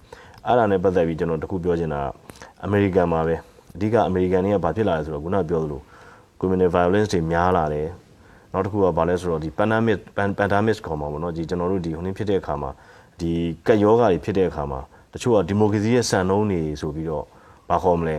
[0.48, 2.02] အဲ့ဒါနဲ့ပတ်သက်ပြီးကျွန်တော်တခုပြောချင်တာ
[2.66, 3.36] အမေရိကန်မှာပဲ
[3.76, 5.82] အဓိကအမေရိကန်တွေကဘာဖြစ်လာလဲဆိုတော့ခုနပြောသလို
[6.40, 7.88] community violence တွေများလာတယ်
[8.54, 9.98] နောက်တစ်ခုကဘာလဲဆိုတော့ဒီ pandemic
[10.40, 12.72] pandemic ခေါ်မှာပေါ့နော်ဒီကျွန်တော်တို့ဒီဟိုနေ့ဖြစ်တဲ့အခါမှာ
[13.20, 13.32] ဒီ
[13.68, 14.80] ကက်ယောဂါတွေဖြစ်တဲ့အခါမှာ
[15.14, 17.26] တချို့ကဒီမိုကရေစီရဲ့စံနှုန်းတွေဆိုပြီးတော့
[17.70, 18.18] ဘာခေါ်မလဲ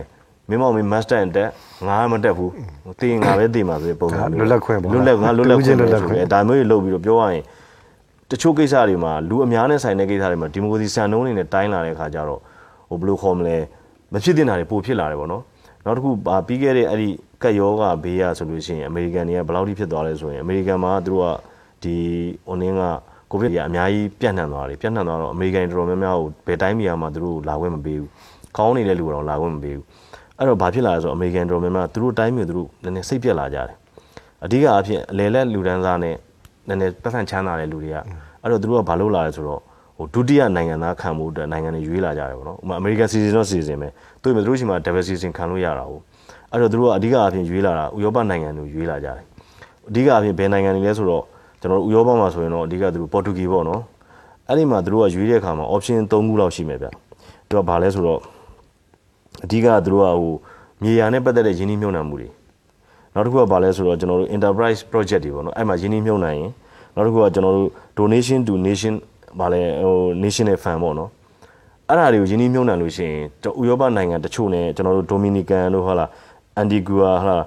[0.49, 1.49] မင်းမောင်မင်း master တက်
[1.87, 2.51] ငါမတက်ဘူး
[3.01, 7.43] တင်ငါပဲတင်ပါဆိုတဲ့ပုံစံမျိုးလွတ်လပ်ခွင့်ပေါ့လွတ်လပ်ငါလွတ်လပ်ခွင့်လွလွတ်တ်လလပ်ပ်ခွခွင့်င့်ဒါမျိုးတွေလုပ်ပြီးတော့ပြောရရင်
[8.31, 12.41] တချို့ကိစ္စတွေမှာလူအများနဲ့ဆိုင်တဲ့ကိစ္စတွေမှာဒီမိုကရေစီစံနှုန်းတွေနဲ့တိုင်းလာတဲ့အခါကျတော့
[12.89, 13.57] ဟိုဘယ်လိုခေါ်မလဲ
[14.13, 15.43] မဖြစ်တင်တာတွေပိုဖြစ်လာတယ်ပေါ့နော်
[15.85, 17.09] နောက်တစ်ခုဗာပြီးခဲ့တဲ့အဲ့ဒီ
[17.41, 21.27] ကက်ယောဂဘေးရဆိုလို့ရှိရင်အမေရိကန်တွေကဘယ်လောက်ထိဖြစ်သွားလဲဆိုရင်အမေရိကန်မှာသူတို့က
[21.83, 21.95] ဒီ
[22.47, 22.81] ဟိုနင်းက
[23.31, 28.09] ကိုဗစ်ကြီးအများကြီးပြန့်နှံ့သွားတယ်ပြန့်နှံ့သွားတော့အမေရိကန်တော်တော်များများကိုဘယ်တိုင်းပြည်မှာသူတို့လာခွင့်မပေးဘူး
[28.57, 29.85] ကောင်းနေတဲ့လူကတော့လာခွင့်မပေးဘူး
[30.37, 33.75] အဲ့တော့ဘာဖြစ်လာလဲဆိုတော့အမေရိကန်တော်တော်များများသူတို့တိုင်းပြည်သူတို့နည်းနည်းစိတ်ပြက်လာကြတယ်
[34.45, 36.15] အဓိကအဖြစ်အလေလက်လူဒန်းစားနဲ့
[36.67, 37.97] နည်းနည်းပတ်စံချမ်းသာတဲ့လူတွေက
[38.41, 39.63] အဲ့တော့သူတို့ကဘာလုပ်လာလဲဆိုတော့ဟ
[39.97, 43.89] ဟိုဒုတိယနိုင်ငံသားခံမှုအတွက်နိုင်ငံတွေရွေးလာကြတယ်ပေါ့နော်ဥပမာ American citizen တော့ citizen ပဲ
[44.21, 46.01] သူတို့တို့ရှိမှာ double citizen ခံလို့ရတာဟုတ်
[46.51, 49.25] အဲ့တော့သူတို့ကအဓိကအဖြစ်ရွေးလာတာဥရောပနိုင်ငံတွေရွေးလာကြတယ်
[49.89, 51.23] အဓိကအဖြစ်ဘယ်နိုင်ငံတွေလဲဆိုတော့
[51.61, 53.81] ကျွန်တော်တို့ဥရောပမှာဆိုရင်တော့အဓိကသူတို့ပေါ်တူဂီပေါ့နော်
[54.47, 56.87] အဲ့ဒီမှာသူတို့ကရွေးတဲ့အခါမှာ option 3ခုလောက်ရှိမယ်ဗျ
[57.47, 58.19] သူကဘာလဲဆိုတော့
[59.43, 60.33] အဓိကသူတို့ကဟို
[60.83, 62.29] မြေယာနဲ့ပတ်သက်တဲ့ယင်းနှိမ့်မြုံနှံမှုတွေ
[63.15, 66.49] နောက်တစ်ခုကဘာလဲဆိုတော့ကျွန်တော်တို့ enterprise project တွေပေါ့နော်အဲ့မှာယင်းနှိမ့်မြုံနှံရင်
[66.95, 68.93] နောက်တစ်ခုကကျွန်တော်တို့ donation to nation
[69.39, 71.09] ဘာလဲဟို national fund ပေါ့နော်
[71.89, 73.21] အဲ့ဒါတွေကိုယင်းနှိမ့်မြုံနှံလို့ရှိရင်
[73.61, 76.09] ဥရောပနိုင်ငံတချို့နဲ့ကျွန်တော်တို့ Dominican တို့ဟုတ်လား
[76.61, 77.45] Antigua ဟုတ်လား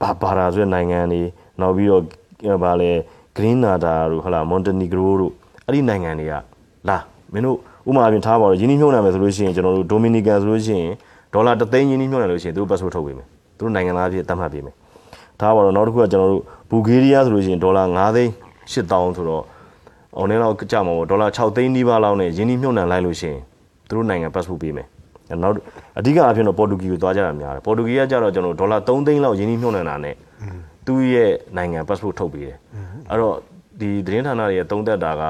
[0.00, 1.20] ဘာဘာသာဆိုတဲ့နိုင်ငံတွေ
[1.60, 2.02] နောက်ပြီးတော့
[2.62, 2.90] ဗာလဲ
[3.36, 5.32] Green Nada တို့ဟုတ်လား Montenegro တို့
[5.66, 6.34] အဲ့ဒီနိုင်ငံတွေက
[6.88, 6.98] လာ
[7.32, 7.56] မင်းတို့
[7.88, 10.92] ဥပမာအပြင်ထားပါတော့ယင်းနှိမ့်မြုံနှံမယ်ဆိုလို့ရှိရင်ကျွန်တော်တို့ Dominican ဆိုလို့ရှိရင်
[11.32, 14.74] ဒေါ်လာ3သိန်းယင်းနှိမ့်မြုံနှံလို့ရှိရင်သူတို့ passport ထုတ်ပေးမယ်သူတို့နိုင်ငံသားအဖြစ်သတ်မှတ်ပေးမယ်
[15.42, 18.30] ထားပါတော့နောက်တစ်ခုကကျွန်တော်တို့ဘူဂေးရီးယားဆိုလို့ရှိရင်ဒေါ်လာ9သိန်း
[18.72, 19.42] 8000ဆိုတော့
[20.16, 23.40] ဟိုနည်းတော့ကြာမှာပေါ့ဒေါ်လာ6သိန်းနီးပါးလောက်နဲ့ယင်းနှိမ့်မြုံနှံလိုက်လို့ရှိရင်
[23.88, 24.86] သူတို့နိုင်ငံ passport ပေးမယ်
[25.42, 25.54] နောက်
[25.98, 30.14] အဓိကအဖြစ်တော့ပေါ်တူဂီကိုသွားကြတာများတယ်ပေါ်တူဂီကကြတော့ကျွန်တော်ဒေါ်လာ3သိန်းလောက်ယင်းနှိမ့်မြုံနှံတာနဲ့
[30.86, 32.58] သူ့ရဲ့နိုင်ငံ passport ထုတ်ပေးတယ်
[33.10, 33.36] အဲ့တော့
[33.80, 35.22] ဒီသတင်းဌာနတွေရဲ့သုံးသက်တာက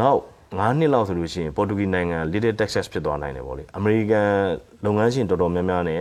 [0.00, 4.28] နောက်9နှစ်လောက်ဆိုလို့ရှိရင်ပေါ်တူဂီနိုင်ငံ little Texas ဖြစ်သွားနိုင်တယ်ပေါ့လေအမေရိကန်
[4.84, 6.00] လုပ်ငန်းရှင်တော်တော်များများနဲ့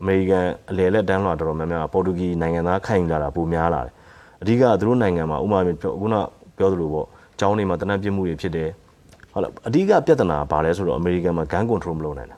[0.00, 3.92] အမေရိကန်အလယ်လက်တန်းလွှာတော်တော်များများပေါ်တူဂီနိုင်ငံသားခိုင်လာတာပိုများလာတယ်
[4.42, 5.60] အဓိကသူတို့နိုင်ငံမှာဥပမာ
[6.00, 6.16] ခုန
[6.58, 7.06] ပြောသလိုပေါ့
[7.38, 8.68] ကျောင်းတွေမှာတနက်ပြစ်မှုတွေဖြစ်တယ်
[9.32, 12.36] ဟုတ်လားအဓိကပြဿနာကဘာလဲဆိုတော့အမေရိကန်မှာ gun control မလုပ်နိုင်တာ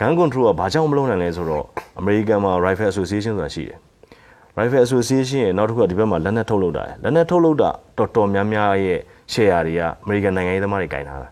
[0.00, 1.64] gun control ကဘာကြောင့်မလုပ်နိုင်လဲဆိုတော့
[1.98, 3.78] အမေရိကန်မှာ rifle association ဆိုတာရှိတယ်
[4.58, 8.98] rifle association ရဲ့နောက်တစ်ခုကဒီဘက်မှာလက်နက်ထုတ်လုပ်တာလက်နက်ထုတ်လုပ်တာတော်တော်များများရဲ့
[9.32, 11.28] share တွေကအမေရိကန်နိုင်ငံရေးသမားတွေကင်ထားတာ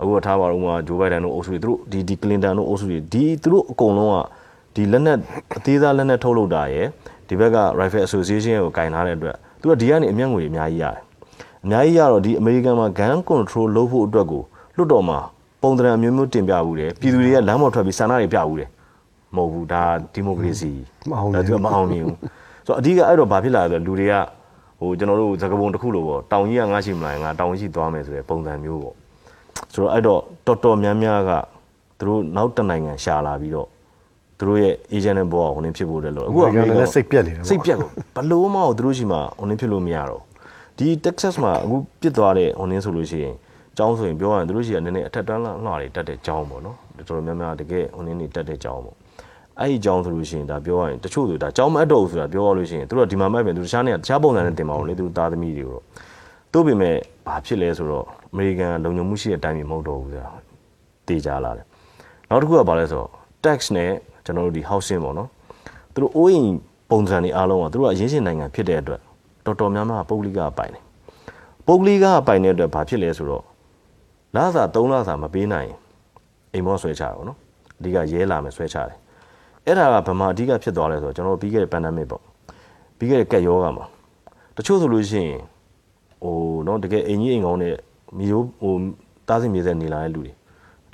[0.00, 4.16] အခုကထားပါတော့ဥပမာဂျိုးဘိုင်ဒန်တို့အုပ်စုတွေသူတို့ဒီဒီကလင်တန်တို့အုပ်စုတွေဒီသူတို့အကုန်လုံးက
[4.76, 5.18] ဒီလက်နက်
[5.56, 6.86] အသေးစားလက်နက်ထုတ်လုပ်တာရဲ့
[7.28, 11.02] ဒီဘက်က rifle association ကိုကင်ထားတဲ့အတွက်သူကဒီကနေအမျက်ငွေအများကြီးရတယ်
[11.64, 14.42] အများကြီးရတော့ဒီအမေရိကန်မှာ gun control လုပ်ဖို့အတွက်ကို
[14.76, 15.18] လွတ်တော်မှာ
[15.62, 18.70] ပုံသဏ္ဍာန်မျိုးမျိုးတင်ပြဘူးတယ်ပြည်သူတွေကလမ်းပေါ်ထွက်ပြီးဆန္ဒတွေပြဘူးတယ်
[19.36, 19.82] မဟုတ်ဘူးဒါ
[20.14, 20.70] ဒီမိုကရေစီ
[21.10, 22.18] မအောင်ဒါဘူးသူကမအောင်မြင်ဘူး
[22.66, 24.14] ဆိုတော့အဓိကအဲ့တော့ဘာဖြစ်လာလဲဆိုတော့လူတွေက
[24.80, 28.94] ဟိုကျွန်တော်တို့သကပုံတစ်ခုလိုပေါ့တောင်ကြီးကငါရှိမလားငါတောင်ကြီးသွားမယ်ဆိုတဲ့ပုံစံမျိုးပေါ့
[29.72, 31.30] ဆိုတော့အဲ့တော့တော်တော်များများက
[31.98, 33.68] သူတို့နောက်တစ်နိုင်ငံရှာလာပြီးတော့
[34.38, 40.22] သူတို့ရဲ့ agent နဲ့ဘောကဟိုနေဖြစ်ဖို့တယ်လို့အခုအမေရိကန်လည်းစိတ်ပြက်နေတယ်ပေါ့စိတ်ပြက်ကိုဘလို့မဟုတ်သူတို့ရှိမှဟိုနေဖြစ်လို့မရတော့
[40.78, 43.34] ဒီ Texas မှာအခုပြစ်သွားတဲ့ဟိုနေဆိုလို့ရှိရင်
[43.76, 48.96] ကျောင်းဆိုရင်ပြောရရင်သူတို့ရှိကနည်းနည်းအထက်တန်းလှလှတွေတက်တဲ့ကျောင်းပေါ့နော်တော်တော်များများတကယ်ဟိုနေနေတက်တဲ့ကျောင်းပေါ့
[49.60, 55.84] အဲ့ဒီကျောင်းဆိုလို့ရှိရင်ဒါပြောရရင်တချို့ဆိုဒါကျောင်းမအပ်တော့ဘူးဆိုတာပြောရလို့ရှိရင်သူတို့ကဒီမှာမှတ်ပဲသူတခြားနေရာတခြားပုံစံနဲ့တင်ပါအောင်လေသူသားသမီးတွေကိုတော့
[56.52, 56.96] တို့ပေမဲ့
[57.26, 60.30] ဘာဖြစ်လဲဆိုတော့အမေရိကန်လုံခြုံမှုရှိတဲ့အတိုင်းမဟုတ်တော့ဘူးဆိုတာ
[61.08, 61.66] တေချာလာတယ်
[62.28, 63.10] နောက်တစ်ခုကဘာလဲဆိုတော့
[63.44, 63.90] tax နဲ့
[64.26, 65.28] ကျွန်တော်တို့ဒီ housing ပေါ့နော်
[65.94, 66.50] သူတို့အိုးအိမ်
[66.90, 69.00] ပုံစံတွေအားလုံးကသူတို့ကအရင်းရှင်နိုင်ငံဖြစ်တဲ့အတွက်
[69.44, 70.82] တော်တော်များများပုဂ္ဂလိကပိုင်တယ်
[71.66, 73.44] ပုဂ္ဂလိကပိုင်တဲ့အတွက်ဘာဖြစ်လဲဆိုတော့
[74.34, 75.76] လစာ3လစာမပေးနိုင်ရင်
[76.52, 77.38] အိမ်မောဆွဲချတာပေါ့နော်
[77.78, 78.98] အဓိကရဲလာမယ်ဆွဲချတယ်
[79.66, 82.22] အဲ့ဒါကဗမာအဓိကဖြစ်သွားလဲဆိုတော့ကျွန်တော်တို့ပြီးခဲ့တဲ့ pandemic ပေါ့
[82.98, 83.84] ပြီးခဲ့တဲ့ကက်ယောဂါမှာ
[84.56, 85.40] တချို့ဆိုလို့ရှိရင်
[86.22, 86.36] ဟို
[86.66, 87.74] နော်တကယ်အိမ်ကြီးအိမ်ကောင်းနဲ့
[88.18, 88.74] မျိုးဟို
[89.28, 90.32] တားစီမြေဆက်နေလာတဲ့လူတွေ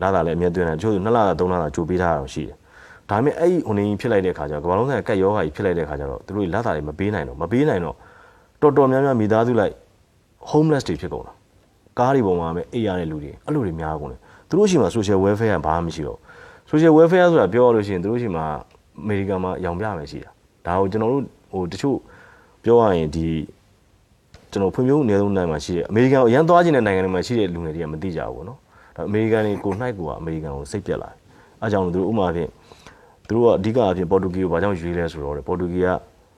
[0.00, 2.56] လာတာလည်းအမြဲသွင်းတယ်တချို့ဆို2လတာ3လတာကြိုပေးထားတာရှိတယ်
[3.12, 7.96] ဒါပေမဲ့အဲ့ဒီဟိုနေဖြစ်လိုက်တဲ့ခါကျတော့ကမ္ဘာလုံးဆိုင်ကက်ယောဂါကြီးဖြစ်လိုက်တဲ့ခါကျတော့သူတို့လာတာတွေမပေးနိုင်တော့မပေးနိုင်တော့
[8.60, 9.74] တော်တော်များများမိသားစုလိုက်
[10.50, 11.32] homeless တွေဖြစ်ကုန်တာ
[11.98, 16.18] ကားတွေပေါ်မှာပဲအိပ်ရတဲ့လူတွေအဲ့လိုတွေများကုန်တယ်သူတို့ရှိမှာ social welfare ကဘာမှမရှိတော့
[16.70, 18.44] social welfare ဆိုတာပြောရလို့ရှိရင်သူတို့ရှိမှာ
[19.00, 20.30] အမေရိကန်မှာရောင်ပြမယ်ရှိတာ
[20.66, 21.96] ဒါကိုကျွန်တော်တို့ဟိုတချို့
[22.64, 23.26] ပြောရရင်ဒီ
[24.52, 28.58] ကျွန်တော်ဖွံ့ဖြိုးမှုအနည်းဆုံးနိုင်ငံမှာရှိတဲ့အမေရိကန်ကိုအရန်သွားခြင်းတဲ့နိုင်ငံတွေမှာရှိတဲ့လူငယ်တွေကမသိကြဘူးပေါ့နော်
[28.96, 31.16] ဒါအမေရိကန်တွေကိုနှိုက်ကိုကအမေရိကန်ကိုစိတ်ပြက်လာတယ်
[31.62, 32.50] အဲကြောင့်လို့သူတို့ဥပမာဖြင့်
[33.32, 35.86] သူတို့ကအဓိကအဖြစ်ပေါ်တူဂီကိုဘာကြောင့်ရွေးလဲဆိုတော့ပေါ်တူဂီက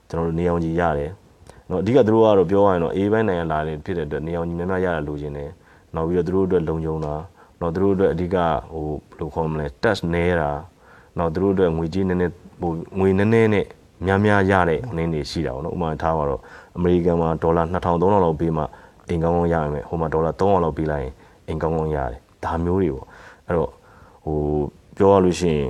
[0.09, 1.11] ကျွန်တော်တို့နေအောင်ကြီးရတယ်
[1.69, 5.49] နော်အဓိကသူတို့ကတော့ပြောရရင်တော့အေးပိုင်းနိုင်ငံလာတယ်ဖြစ်တဲ့အတွက်နေအောင်ကြီးများများရတာလိုချင်တယ်
[5.95, 7.13] နောက်ပြီးတော့သူတို့အတွက်လုံခြုံတာ
[7.61, 8.37] နောက်သူတို့အတွက်အဓိက
[8.71, 10.49] ဟိုဘယ်လိုခေါ်မလဲ test နေတာ
[11.17, 13.65] နောက်သူတို့အတွက်ငွေကြေးနည်းနည်းဟိုငွေနည်းနည်းနဲ့
[14.05, 16.41] များများရတဲ့အနေနေရှိတာပေါ့နော်ဥပမာထားပါတော့
[16.77, 18.63] အမေရိကန်မှာဒေါ်လာ2000 3000လောက်ပေးမှ
[19.09, 21.13] အိမ်ကောင်းကောင်းရမယ်ဟိုမှာဒေါ်လာ300လောက်ပေးလိုက်ရင်
[21.47, 23.07] အိမ်ကောင်းကောင်းရတယ်ဒါမျိုးတွေပေါ့
[23.47, 23.71] အဲ့တော့
[24.25, 24.37] ဟို
[24.97, 25.69] ပြောရလို့ရှိရင်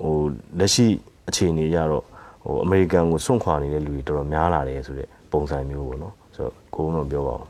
[0.00, 0.14] ဟို
[0.58, 0.86] လက်ရှိ
[1.28, 2.04] အခြေအနေကြတော့
[2.44, 7.42] ဟိုအမေရိကန်ကိုစွန့်ခွာနေတဲ့လူတွေတော်တော်များလာတယ်ဆိုတဲ့ပုံစံမျိုးပေါ့နော်ဆိုတော့ကိုယ်ကတော့ပြောပါဦး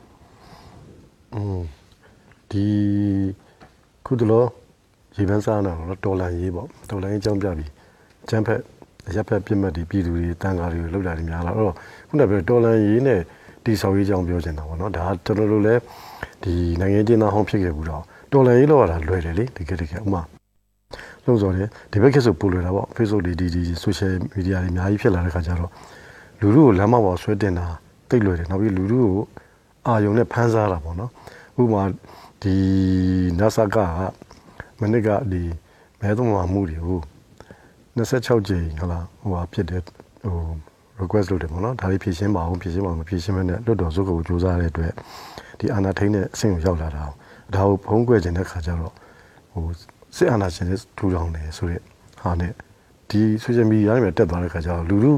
[2.51, 2.65] ဒီ
[4.07, 4.45] ခုတလော
[5.17, 7.71] ရေပန်းစားနာတော့တော်လန်ရေးပေါ့တော်လန်ရေးအကြောင်းပြပြီး
[8.29, 8.61] ကျန်းဖက်
[9.15, 11.75] ရက်ဖက်ပြစ်မှတ်တွေပြည်သူတွေတန်ဃာတွေလောက်တာတွေများလာအဲ့တော့
[12.09, 13.21] ခုနကပြောတော်လန်ရေးနဲ့
[13.65, 15.81] တီဆောက်ရေးအကြောင်းပြောချင်တာပေါ့နော်ဒါကျွန်တော်တို့လည်း
[16.43, 20.23] ဒီနိုင်ငံကျင်းသားဟောင်းဖြစ်ခဲ့ဘူးတော့တော်လန်ရေးလောက်ရတာလွယ်တယ်လေတကယ်တကယ်ဥမာ
[21.27, 25.71] လုံးစော်တယ်ဒီဘက်ခေတ်ဆိုပိုလွယ်တာပေါ့ Facebook တွေဒီဒီ social media တွေအများကြီးဖြစ်လာတဲ့ခါကျတော့
[26.41, 27.67] လူလူကိုလမ်းမပေါ်ဆွဲတင်တာ
[28.11, 29.25] တိတ်လွယ်တယ်နောက်ပြီးလူလူကို
[29.87, 31.11] အာယုံနဲ့ဖမ်းစားတာပေါ့နော်
[31.61, 31.83] ဥပမာ
[32.43, 32.55] ဒီ
[33.39, 33.77] NASA က
[34.81, 35.43] မနစ်ကဒီ
[36.01, 37.01] မဲသုံးမှာမှုတွေကို
[37.97, 40.39] 26ကြိမ်ဟလာဟိုဟာဖြစ်တဲ့ဟို
[41.01, 44.93] request လုပ်တယ်ပေါ့နော်ဒါလေးဖြည့်ရှင်းပါအောင်ဖြည့်ရှင်းပါအောင်မဖြည့်ရှင်းမနဲ့လွတ်တော်စုပ်ကိုစူးစမ်းရတဲ့အတွက်
[45.59, 47.05] ဒီအာနာထိန်တဲ့အဆင့်ကိုရောက်လာတာ
[47.55, 48.93] ဒါကိုဖုံးကွယ်ခြင်းတဲ့ခါကျတော့
[49.53, 49.65] ဟို
[50.17, 51.83] စစ်အာဏာရှင်တွေထူထောင်တယ်ဆိုရက်
[52.21, 52.53] ဟာနဲ့
[53.11, 55.13] ဒီ social media တွေမှာတက်သွားတဲ့ခါကျတော့လူလူ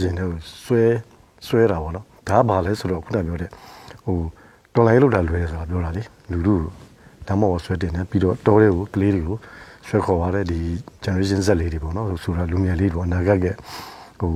[0.00, 0.82] ရင်တွေကိုဆွဲ
[1.46, 3.50] ဆွဲတာပေါ့နော်ဒါကဘာလဲဆိုတော့ခုနပြောတဲ့
[4.04, 4.18] ဟို
[4.74, 6.54] တော်လိုင်းလောက်တာလွယ်တယ်ဆိုတာပြောတာလေလူလူ
[7.28, 9.36] ဓမ္မဝဆွဲတင်တယ်ပြီးတော့တော်တွေကိုကလေးတွေကို
[9.88, 10.58] ဆွဲခေါ်ရတဲ့ဒီ
[11.04, 13.46] generation Z လေးတွေပေါ့နော်ဆိုတာလူငယ်လေးတွေပေါ့အနာဂတ်က
[14.20, 14.32] ဟို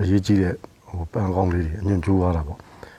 [0.00, 0.54] အရေးကြီးတဲ့
[0.88, 2.58] ဟိုပန်းကောင်းလေးတွေအညွန့်ကျိုးသွားတာပေါ့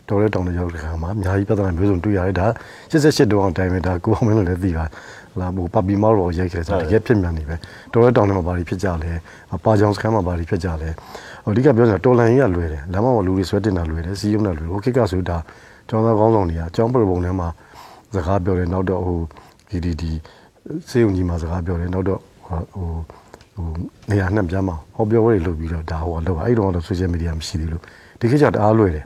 [0.10, 2.47] တော်တဲ့တောင်တွေရောက်တဲ့ခါမှာအများကြီးပြဿနာမျိုးစုံတွေ့ရတယ်ဒါ
[2.91, 4.86] 88တောင်တိုင်းပဲဒါကိုအောင်မင်းတို့လည်းသိပါ
[5.41, 7.56] လာဟိုပပီမောက်တော့ရိုက်ခဲ့တယ်ဆိုတကယ်ဖြစ်မြန်နေပဲ
[7.93, 9.12] တော်တဲ့တောင်တွေမှာဘာတွေဖြစ်ကြလဲ
[9.63, 10.89] ပါကြောင်စခန်းမှာဘာတွေဖြစ်ကြလဲ
[11.43, 15.38] ဟိုအဓိကပြောနေတာတော်လန်ကြီးကလွယ်တယ်လမ်းမပေါ်လူတွေဆွဲတင်တာလွယ်တယ်စီးရုံးတာလွယ်ဟိုခိကဆိုဒါ
[15.89, 17.47] ကျောင်းသားကောင်းဆောင်တွေကအကျောင်းပရပုံထဲမှာ
[18.13, 19.19] စကားပြောတယ်နောက်တော့ဟို
[19.69, 20.12] ဒီဒီဒီ
[20.89, 22.60] စေုံကြီးမှာစကားပြောတယ်နောက်တော့ဟို
[23.56, 23.67] ဟို
[24.10, 27.82] နေရာနှစ်ပြားမှာဟောပြောပွဲတွေလုပ်ပြီးတော့ဒါဟိုလောက်အဲ့တော့တော့ social media မရှိသေးလို့
[28.19, 29.06] ဒီခေတ်ကျတအားလွယ်တယ်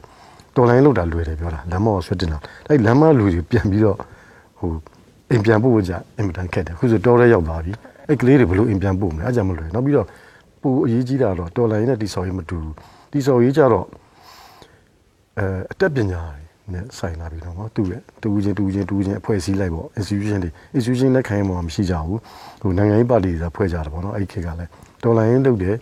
[0.56, 3.96] တော်လိုင်းလောက်တာလွယ်တယ်ပြောတာလမ်းမပေါ်ဆွဲတင်တာအဲ့လမ်းမလူတွေပြန်ပြီးတော့
[4.58, 4.70] ဟို
[5.32, 7.72] အိမ်ပြန်ပို့ကြအင်မတန်ခက်တယ်ခုဆိုတော်ရဲရောက်သွားပြီ
[8.08, 10.06] အဲ့ကလေးတွေဘလို့အိမ်ပြန်ပို့မလဲအဲ့ကြမလွယ်နောက်ပြီးတော့
[10.62, 12.74] ပူအရေးကြီးတာတော့တော်လိုင်းနဲ့တီဆော်ရေးမတူဘူး
[13.12, 13.86] တီဆော်ရေးကြတော့
[15.38, 16.22] အဲအတက်ပညာ
[16.72, 22.20] နဲ့ဆိုင်လာပြီတော့သူ့ရဲ့တူချင်းတူချင်းတူချင်းအဖွဲ့အစည်းလိုက်ပေါ့ institution တွေ institution လက်ခံရမှာမရှိကြဘူး
[22.62, 24.70] ဟိုနိုင်ငံရေးပါတီတွေဖွဲ့ကြတယ်ပေါ့နော်အဲ့ခေတ်ကလည်း
[25.02, 25.76] တော်လိုင်းလုပ်တယ်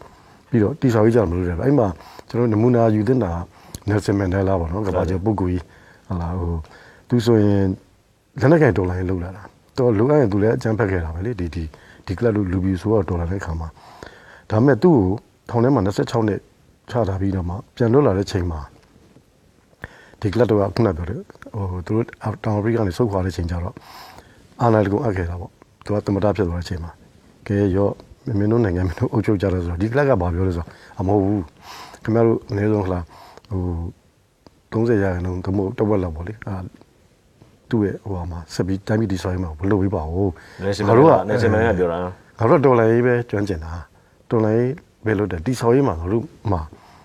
[0.51, 1.89] ပြီးတော့တီဆော်ရေးကြမလို့တယ်အဲ့မှာ
[2.29, 3.33] ကျွန်တော်နမူနာယူတင်တာ
[3.89, 5.65] Nelson Mandela ပေါ့နော်ကမ္ဘာကျော်ပုဂ္ဂိုလ်ကြီး
[6.09, 6.55] ဟလာဟို
[7.09, 7.65] သူဆိုရင်
[8.39, 9.43] လက်နက်ကင်ဒေါ်လာရင်းလောက်လာတာ
[9.79, 11.65] တော့လိုအပ်ရင်သူလည်းအကြမ်းဖက်ခဲ့တာပဲလေဒီဒီ
[12.07, 13.69] ဒီကလပ်လူလူဘီဆိုတော့ဒေါ်လာတဲ့ခါမှာ
[14.51, 15.07] ဒါပေမဲ့သူ့ကို
[15.49, 15.89] ထောင်ထဲမှာ26
[16.29, 16.41] နှစ်
[16.91, 18.61] ချထားပြီးတော့မှပြန်လွတ်လာတဲ့ချိန်မှာ
[20.21, 21.21] ဒီကလပ်တော့ခုနပြောတယ်
[21.55, 22.07] ဟိုသူတို့
[22.45, 23.75] တောင်အဖရိကနေဆုတ်ခွာတဲ့ချိန်ကျတော့
[24.63, 25.51] အာဏာတကူအပ်ခဲ့တာပေါ့
[25.85, 26.91] သူကသမတဖြစ်သွားတဲ့ချိန်မှာ
[27.47, 27.89] ကဲရော
[28.39, 30.69] မင်းတို့နိုင်ငံမင်းတို့အုပ်ချုပ်ကြတယ်ဆိုတော့ဒီကလပ်ကဘာပြောလဲဆိုတော့
[31.01, 31.45] အမဟုတ်ဘူး
[32.05, 33.05] ခင်ဗျားတို့အနည်းဆုံးခလား
[33.51, 33.63] ဟို
[34.73, 36.55] 30ရာခိုင်နှုန်းသမုတ်တဝက်လောက်ပေါ့လေအာ
[37.71, 40.31] သူ့ရဲ့ဟိုဟာမှာဆက်ပြီးတိုင်းပြည်တည်ဆောက်ရေးမှာဘလို့ပြီးပါဦး
[40.65, 41.99] နေရှင်မန်ကနေရှင်မန်ကပြောတာ
[42.39, 43.73] ငါတို့ဒေါ်လာရေးပဲကျွမ်းကျင်တာ
[44.31, 44.71] ဒေါ်လာရေး
[45.05, 46.61] ပဲလို့တယ်တည်ဆောက်ရေးမှာငါတို့မှာ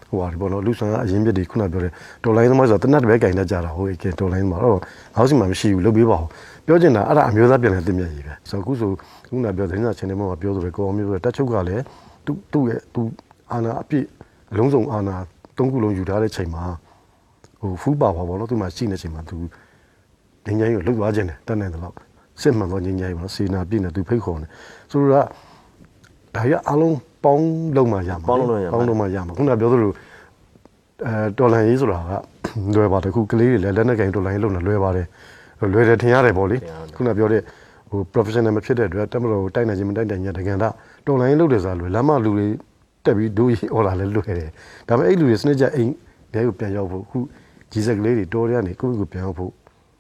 [0.10, 1.92] ဟိုဟာဒီဘောလို့လူဆန်ကအရင်ပြစ်တွေခုနပြောတယ်
[2.24, 4.78] ဒေါ်လာရေးသမားဆိုတော့တနတ်တပဲကင်တတ်ကြတာဟိုကဲဒေါ်လာရေးမှာတော့
[5.16, 6.26] ငါတို့စီမှာမရှိဘူးလုပ်ပေးပါဦး
[6.66, 8.90] ပြောချင်တာအဲ့ဒါအမျိုးသားပြန်လဲတင်မြတ်ကြီးပဲဆိုတော့အခုဆို
[9.30, 11.84] ခုနပြောတဲ့ညချင်းတွေမှာပြောဆိုတယ်ကိုအောင်မျိုးဆိုတက်ချုပ်ကလည်း
[12.26, 13.02] သူ့သူ့ရဲ့သူ
[13.52, 14.06] အာနာအပြည့်
[14.52, 15.16] အလုံးစုံအာနာ
[15.58, 16.64] သုံးခုလုံးယူထားတဲ့ချိန်မှာ
[17.62, 19.38] ဟိုဖူးပါပါဘောလို့သူမှရှိနေချိန်မှာသူ
[20.46, 21.94] ငင်းကြီးကိုလှုပ်သွားခြင်းတယ်တက်နေတယ်လို့
[22.42, 24.48] စစ်မှန်သောငင်းကြီးပေါ့စေနာပြည့်နေသူဖိတ်ခေါ်နေ
[24.92, 25.26] ဆိုတော့
[26.36, 29.92] ဒါရအလုံးပေါင်းလုံးမှရမှာပေါင်းလုံးမှရမှာခုနပြောသလို
[31.06, 32.00] အဲတော်လန်ရေးဆိုတာ
[32.76, 35.08] ကလွယ်ပါတယ်ခုကလေးတွေလည်းလက်နဲ့ကင်တော်လန်ရေးလုပ်နေလွယ်ပါတယ်
[35.74, 36.58] လွယ်တယ်ထင်ရတယ်ပေါ့လေ
[36.96, 37.42] ခုနပြောတဲ့
[37.90, 40.74] ဟို professional မဖြစ်တဲ့အတွက်တက်မလို့တိုက်နိုင်ခြင်းမတိုက်နိုင်ခြင်းတကယ်တော့
[41.06, 42.48] တော်လိုင်းလုပ်တယ်ဆိုတာလွယ်လမ်းမလူတွေ
[43.06, 44.50] တက်ပြီးဒိုးရီအော်လာလဲလွယ်တယ်
[44.88, 45.92] ဒါပေမဲ့အဲ့လူတွေစနစ်ကြအိမ်
[46.34, 47.20] တဲကိုပြန်ရောက်ဖို့ခု
[47.72, 49.52] ကြီးစက်ကလေးတွေတော်ရကနေကိုယ့်ကိုပြန်ရောက်ဖို့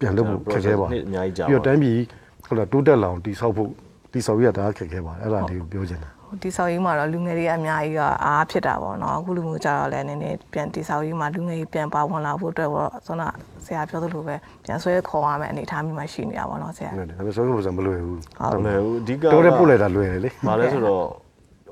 [0.05, 1.99] ပြန်လုပ်ဖို့ခက်ခဲပါနှစ်အများကြီးကြာပြီးတော့တိုင်းပြည်
[2.45, 3.69] ဟုတ်လားတိုးတက်လာအောင်တိဆောက်ဖို့
[4.13, 13.29] တိဆောက်ရတာခက်ခဲပါတယ်အဲ့ဒါလေးကိုပြောချင်တာဟိုတိဆောက်ရေးမှာတော့လူငယ်တွေအများကြီးကအားဖြစ်တာပေါ့နော်အခုလူမျိုးကြတော့လည်းနည်းနည်းပြန်တိဆောက်ရေးမှာလူငယ်တွေပြန်ပါဝင်လာဖို့အတွက်တော့ဆွမ်းနာ
[13.65, 21.03] ဆရာပြောသလိုပဲပြန်ဆွဲခေါ်ရမယ်အနေအထားမျိုးမှရှိနေတာပေါ့နော်ဆရာဟုတ်တယ်ဒါပေမဲ့ဆောက်ဖို့စံမလွယ်ဘူးဒါပေမဲ့အဓိကတော်တဲ့ပို့လိုက်တာလွယ်တယ်လေဘာလဲဆိုတော့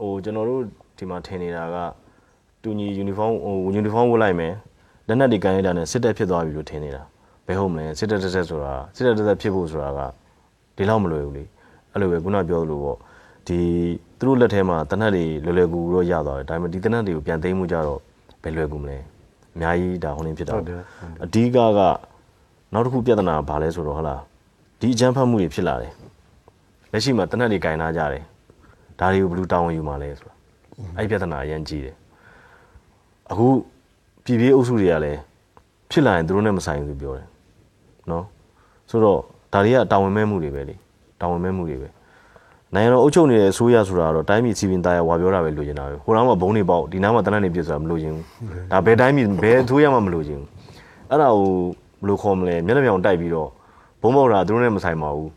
[0.01, 0.61] ဟိုကျွန်တော်တို့
[0.97, 1.77] ဒီမှာထင်နေတာက
[2.63, 4.53] တူညီယူနီဖောင်းဟိုယူနီဖောင်းဝတ်လိုက်မယ်
[5.07, 7.01] လက်နက်တွေကန်လိုက်တာနဲ့စစ်တပ်ဖြစ်သွားပြီလို့ထင်နေတာ
[7.47, 9.99] ဘယ်ဟုတ်မလဲစစ်တပ်တက်တက်ဆိုတာစစ်တပ်တက်တက်ဖြစ်ဖို့ဆိုတာက
[10.75, 11.43] ဒီလောက်မလွယ်ဘူးလေ
[11.91, 12.97] အဲ့လိုပဲခုနပြောသလိုပေါ့
[13.47, 13.59] ဒီ
[14.19, 17.99] သူတို့လက်ထဲမှာတနက်တွေလွယ်လွယ်ကူကူတော့ရသွားတယ်ဒါပေမဲ့ဒီတနက်တွေကိုပြန်သိမ်းမှုကြတော့
[18.43, 18.97] ဘယ်လွယ်ကူမလဲ
[19.55, 20.77] အများကြီးဒါဟိုနေဖြစ်တာဟုတ်တယ်
[21.23, 21.79] အဓိကက
[22.73, 24.21] နောက်တစ်ခုပြဿနာကဘာလဲဆိုတော့ဟုတ်လား
[24.79, 25.93] ဒီအကြမ်းဖက်မှုတွေဖြစ်လာတယ်
[26.91, 28.23] လက်ရှိမှာတနက်တွေကင်လာကြတယ်
[28.99, 30.33] ဒါတွေကိုဘယ်လိုတာဝန်ယူမှာလဲဆိုတာ
[30.97, 31.95] အဲ့ဒီပြဿနာအရင်ကြီးတယ်
[33.31, 33.47] အခု
[34.25, 35.19] ပြည်ပြည်အုပ်စုတွေကလည်း
[35.91, 37.27] ဖြစ်လာရင်သူတို့နဲ့မဆိုင်ဘူးပြောတယ်
[38.11, 38.25] နော်
[38.89, 39.19] ဆိုတော့
[39.53, 40.75] ဒါတွေကတာဝန်မဲ့မှုတွေပဲလေ
[41.21, 41.89] တာဝန်မဲ့မှုတွေပဲ
[42.75, 48.25] နိုင်ငံတော်အုပ်ချုပ်နေတဲ့အစိုးရဆိုတာကတော့တိုင်းပြည်စီပင်သားရဝါပြောတာပဲလိုချင်တာပဲဟိုနားမှာဘုံတွေပေါက်ဒီနားမှာတနက်နေပြစ်ဆိုတာမလိုချင်ဘူး
[48.71, 50.49] ဒါဘယ်တိုင်းပြည်ဘယ်အစိုးရမှမလိုချင်ဘူး
[51.09, 51.47] အဲ့ဒါကို
[52.01, 53.49] ဘယ်လိုခေါ်မလဲမျက်နှာပြောင်တိုက်ပြီးတော့
[54.01, 55.29] ဘုံပေါက်တာသူတို့နဲ့မဆိုင်ပါဘူး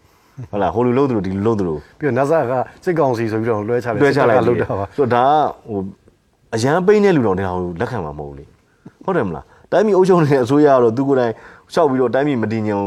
[0.51, 2.53] ဟုတ်လားဟိုလူလို့သူတို့ဒီလူလို့သူတို့ပြီးတော့နတ်ဆာက
[2.85, 5.81] စစ်ကောင်စီဆိုပြီးတော့လွှဲချလိုက်တွဲချလိုက်လုတာပါဆိုတော့ဒါကဟို
[6.55, 8.45] အရန်ပိန်းတဲ့လူတော်တဲ့ဟာကိုလက်ခံမှာမဟုတ်ဘူးလေ
[9.05, 11.33] ဟုတ်တယ်မလားတိုင်းပြည်အုပ်ချုပ်နေတဲ့အစိုးရကတော့သူကိုယ်တိုင်
[11.73, 12.85] လျှောက်ပြီးတော့တိုင်းပြည်မတည်ငြိမ်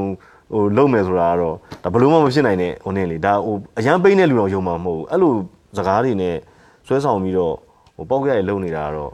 [0.53, 5.33] ဟိုလုံမယ်ဆိုတာကတော့ဒါဘလို့မှမဖြစ်နိုင်တဲ့ဟိုနေလေဒါဟိုအရန်ပိန်းတဲ့လူတော့ယုံမှာမဟုတ်ဘူးအဲ့လို
[5.77, 6.35] စကားတွေနဲ့
[6.87, 7.55] ဆွဲဆောင်ပြီးတော့
[7.97, 9.11] ဟိုပေါက်ရရလုံနေတာကတော့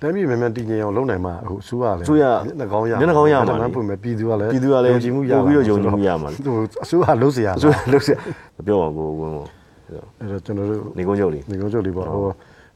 [0.00, 2.24] တိုင်းပြည်မြန်မြန်တည်ငြိမ်အောင်လုပ်နိုင်မှာအခုစူးရလဲစူးရ
[2.60, 8.18] နှကောင်းရနှကောင်းရမှာပွင့်မယ်ပြည်သူကလည်းပြည်သူကလည်းယုံကြည်မှုရပါပြီးတော့ယုံကြည်မှုရမှာသူအစူးရလုံးစရာစူးရလုံးစရာ
[8.56, 9.48] မပြောပါဘူးဝင်ပေါ့
[10.20, 12.22] အဲ့တော့ကျွန်တော်တို့နေကုန်းချုပ်လေးနေကုန်းချုပ်လေးပေါ့ဟို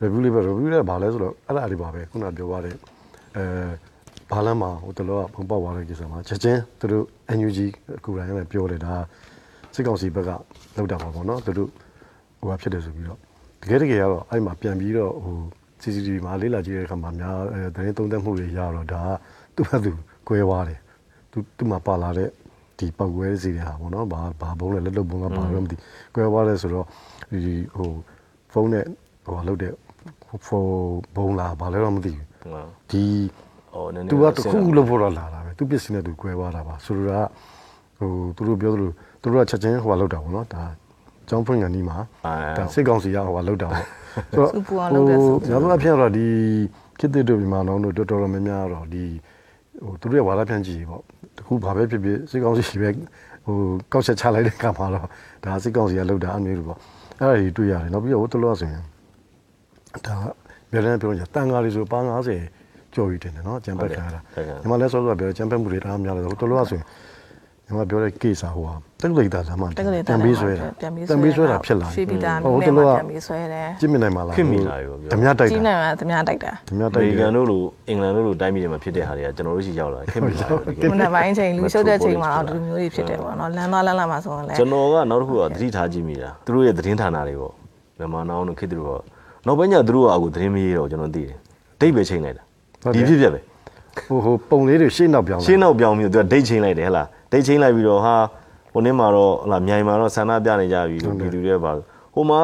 [0.02, 2.74] review လေးပဲ review လည်းဘာလဲဆိုတော့အဲ့ဒါလေးပါပဲခုနပြောရတဲ့
[3.36, 3.44] အဲ
[4.30, 7.04] ဘာလမ်းမှာဟိုတလောကပုံပေါက်သွားတဲ့ကိစ္စမှာချက်ချင်းသူတို့
[7.38, 7.58] NUG
[7.96, 8.94] အခုတိုင်းလည်းပြောတယ်ဒါ
[9.74, 10.30] စစ်ကောင်စီဘက်က
[10.76, 11.70] လောက်တာပါပေါ့နော်သူတို့
[12.38, 13.18] ဟိုဟာဖြစ်တယ်ဆိုပြီးတော့
[13.62, 15.36] တကယ်တကယ်ကတော့အဲ့မှာပြန်ပြီးတော့ဟို
[15.82, 19.02] CCTV မှာလေးလာကြည့်တဲ့အခါမှာများအဲသတင်းသုံးသပ်မှုတွေရတော့ဒါ
[19.56, 19.90] ကသူ့ဘက်သူ
[20.28, 20.80] ကွဲသွားတယ်
[21.32, 22.28] သူသူ့မှာပါလာတဲ့
[22.78, 25.76] ဒီပောက်ကွဲစီတွေဟာပေါ့နော်ဘာဘာဘုံလဲလက်လုပ်ဘုံကဘာလို့မသိ
[26.14, 26.86] ကွဲသွားတယ်ဆိုတော့
[27.44, 27.90] ဒီဟို
[28.52, 28.84] ဖုန်းနဲ့
[29.24, 29.72] ဟိုဟာလုပ်တဲ့
[30.46, 30.68] ဖုန်း
[31.16, 33.04] ဘုံလားဘာလဲတော့မသိဘူးဟုတ်ဒီ
[33.74, 37.26] အော်နည်းနည်းသူကတစ်ခုခုလုပ်ဖို့တော့လာတာပဲသူပစ္စည်းနဲ့သူကွဲသွားတာပါဆိုတော့
[37.98, 38.90] ဟိုသူတို့ပြောသလို
[39.22, 40.62] သူတို့ကချက်ချင်းဟိုဟာလုပ်တာပေါ့နော်ဒါ
[41.28, 41.96] ကျောင်းဖွင့်ကန်ဒီမှာ
[42.58, 43.84] ဒါစစ်ကောင်စီကဟိုဟာလုပ်တာပေါ့
[44.34, 46.26] ဆိုတော့စူပူအောင်လုပ်တဲ့ဆိုညာဘက်အဖြစ်တော့ဒီ
[46.98, 49.04] ခေတ်သစ်တို့မြန်မာနောင်တို့တော်တော်များများတော့ဒီ
[49.84, 51.02] ဟိုသူတို့ရဲ့ဝါဒဖြန့်ကြည့်ပေါ့
[51.36, 52.88] တခုဘာပဲဖြစ်ဖြစ်စစ်ကောင်စီပဲ
[53.46, 53.56] ဟို
[53.92, 55.06] ကောက်ချက်ချလိုက်တဲ့ကံမှာတော့
[55.44, 56.78] ဒါစစ်ကောင်စီကလုပ်တာအမျိုးလိုပေါ့
[57.20, 58.82] အဲ့ဒါကြီးတွေ့ရတယ်နောက်ပြီးတော့ဟိုတလောဆိုရင်
[60.06, 60.16] ဒါ
[60.70, 62.57] ပြောတယ်ပြောရင်တန်ကားလေးဆိုပါ90
[62.94, 64.20] ကြော်ရီတင်တယ်နော်ကြံပတ်ခံရတာ
[64.62, 66.86] ညီမလည်းစောစောပြောကြံပတ်မှုတွေတအားများတယ်ဟိုတလောဆိုရင်
[67.66, 87.52] ညီမပြောတဲ့ case ဟာဟိုဟာတက်လိတ်တာလမ်းမှာတက်ကလေးတန်ပေးဆွဲတာပြန်ပြီးတန်ပေးဆွဲတာဖြစ်လာရှိပြီးသားဟိုမြို့တနယ်လောမှာကပြန်ပြီးဆွဲတယ်ကြည့်မြင်နိုင်မှာလားခင်မိလာရောပြောဓမြတိုက်ကြီးတာနိုင်မှာသမျှတိုက်တာဓမြအတိုက်မေရိတာကန်တို့လိုအင်္ဂလန်တို့လိုတိုင်းပြည်တွေမှာဖြစ်တဲ့ဟာတွေကကျွန်တော်တို့ရှိရောက်လာခင်မိလာရောမနက်ပိုင်းချိန်လူရှုပ်တဲ့ချိန်မှာတော့ဒီလိုမျိုးတွေဖြစ်တယ်ပေါ့နော်လမ်းသွားလမ်းလာမှာဆိုရင်လည်းကျွန်တော်ကနောက်တစ်ခုကသတိထားကြည့်မိတာသူတို့ရဲ့သတင်းဌာနတွေပေါ့
[87.98, 89.02] မြန်မာနောင်တို့ခေတ်တို့ပေါ့
[89.46, 91.36] နောက်ပိုင်းကျသူတို့ကအခုသတင်းမရေးတော့ကျွန်တော်သိတယ်
[91.80, 92.42] ဒိတ်ပဲချိန်လိုက်တာ
[92.96, 93.40] ဒီဖြစ်ဖြစ်ပဲ
[94.08, 98.14] ဟိုဟိုပုံလေးတွေရှေ့နောက်ပြောင်းလာရှင်းနောက်ပြောင်းပြီးတော့သူကဒိတ်ချိန်လိုက်တယ်ဟဲ့လားဒိတ်ချိန်လိုက်ပြီးတော့ဟာ
[98.72, 101.72] ဟိုနေ့မှာတော့ဟလာမြိုင်မှာတော့ဆန္ဒပြနေကြပြီလို့ပြည်သူတွေပါ
[102.14, 102.40] ဟိုမှာ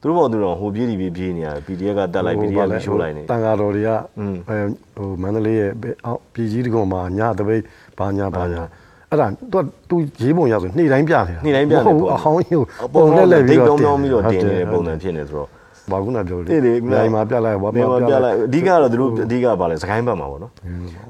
[0.00, 4.56] သူတို့ဘောသူတော့ဟိုပြေးဒီပြေးပြေးနေရတယ် PDF ကတက်လိုက် PDF ကရှိုးလိုက်နေတန်ဃာတော်တွေကอืมအဲ
[4.96, 7.62] ဟိုမန္တလေးရဲ့ဘယ်အောက်ပြည်ကြီးတကုံမှာညတပိတ်
[7.98, 8.62] ဘာညာဘာညာ
[9.10, 15.48] အဲ့ဒါသူကသူရေးပုံရဆိုနေ့တိုင်းပြနေတာနေ့တိုင်းပြနေမဟုတ်ဘူးပေါ့အဟောင်းကြီးကိုပုံပုံနဲ့နဲ့လလက်က်ပြီးပြီးတော့တော့ပြောင်းပြောင်းပြီးတော့တင်နေတဲ့ဟုတ်ပုံစံဖြစ်နေဆိုတော့
[15.90, 20.52] ဘာခုနပြောတိတိနိုင်မှာပြလိုက်ဘာနေမှာပြလိုက်အဓိကတော့သူတို့အဓိကပါလဲစကိုင်းဘက်မှာပေါ့နော်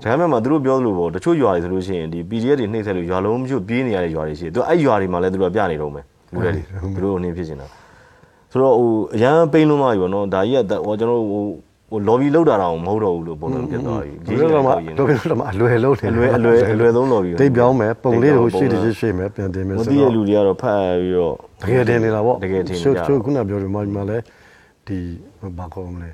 [0.03, 6.51] စကိုင်းဘက်မှာသူတို့ပြောသလိုပေါ့တချို့ရွာတွေဆိုလို့ရှိရင်ဒီ PDF တွေနှိမ့်ဆက်လို့ရွာလုံးမရှိပြေးနေရတဲ့ရွာတွေရှိတယ်သူအဲ့ရွာတွေမှာလည်းသူတို့ကပြနေတော့မယ်လူတွေ
[6.95, 7.69] သူတို့အနေဖြစ်နေတာ
[8.53, 11.43] ဆိုတော့ဟိုအရန်ပိန်းလုံးမကြီးပေါ့နော်ဒါကြီးကဟိုကျွန်တော်ဟို
[11.91, 24.19] ဟို lobby လောက်တာတော့မဟုတ်တော့ဘူးလို့ပုံစံဖြစ်သွားပြီဒီလိုတော့မှတော့တော့မှအလွယ်လုံးတယ်အလွယ်အလွယ်အလွယ်သုံး lobby တိတ်ပြောင်းမယ်ပုံလေးတွေကိုရှေ့တစ်ရှေ့ရှေ့မယ်ပြန်တင်မယ်မဆိုသိရတော့လူတွေကတော့ဖတ်ပြီးတော့တကယ်တင်နေတာပေါ့တကယ်တင်နေချို့ကြချို့ခုနပြောတယ်မှာဒီမှာလဲ
[24.89, 24.99] ဒီ
[25.59, 26.11] ဘာခေါ်မလဲ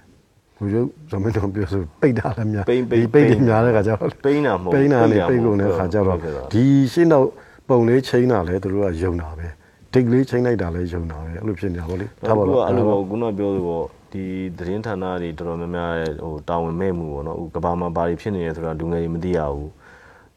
[0.56, 7.26] ဟိုရုပ်ဇမင်းတော်ပြောဆိုပိတ်တာလည်းများပိန်းပိန်းဒီပိတ်တွေများတဲ့ခါကျတော့ပိန်းတာမဟုတ်ပိန်းတာနဲ့ပိပိန်းတ်တာကုန်မဟုတ်တဲ့ခါကျတော့ဟုတ်ကဲ့ပါဒီရှင်းတော့
[7.68, 9.46] ပုံလေးချိန်တာလဲသူတို့ကယုံတာပဲ
[9.92, 14.24] ဒိတ်ကလေးချိန်လိုက်တာလဲယုံတာပဲအဲ့လိုဖြစ်နေတာပေါ့လေဒါပါတော့တော့အဲ့လိုပေါ့ခုနပြောသလိုပေါ့ဒီ
[14.58, 15.90] သတင်းဌာနတွေတော်တော်များများ
[16.24, 19.70] ဟိုတာဝန်မဲ့မှုပေါ့နော်ဟိုကဘာမှာဘာတွေဖြစ်နေလဲဆိုတာလူငယ်တွေမသိရဘူး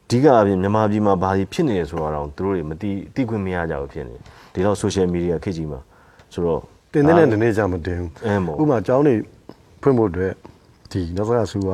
[0.06, 4.16] အဓိကအပြင်မြန်မာပြည်မှာဘာတွေဖြစ်နေလဲဆိုတာတော့သူတို့တွေမသိသိခွင့်မရကြဘူးဖြစ်နေ
[4.52, 5.80] ဒီတော့ social media ခေတ်ကြီးမှာ
[6.32, 6.60] ဆိုတော့
[6.94, 9.14] တင်တဲ့နဲ့ဒီနေ့ကြမတင်အဲမို့ဘူးဥပမာကျောင်းနေ
[9.82, 10.32] ဖွင့်ဖို့အတွက်
[10.92, 11.70] ဒီနောက်ဆက်ဆူက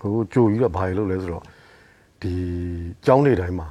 [0.00, 1.42] ဟိုကြိုပြီးတော့ဘာတွေလုပ်လဲဆိုတော့
[2.22, 2.32] ဒီ
[3.06, 3.66] ကျောင်းနေတိုင်းမှာ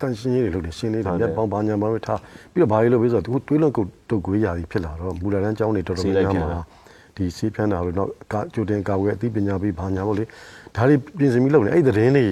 [0.00, 2.20] တန်ရှင်းရေးတွေလုပ်တယ်ရှင်းလေးတွေလက်ပေါင်းဘာညာဘာပဲထား
[2.52, 6.62] ပြီးတော့ဘာတွေလုပ်ပြီးဆိုတော့သူတွေးလုံးကုတ်တုတ်ကွေးရာကြီးဖြစ်လာတော့မူလတန်းကျောင်းနေတော်တော်များများမှာ
[7.16, 10.24] ဒီစီးဖြန်းတာလို့တော့ကကြိုတင်ကာဝယ်အသိပညာပေးဘာညာပေါ့လေ
[10.76, 12.26] ဒါတွေပြင်ဆင်ပြီးလုပ်နေအဲ့ဒီသတင်းတွေ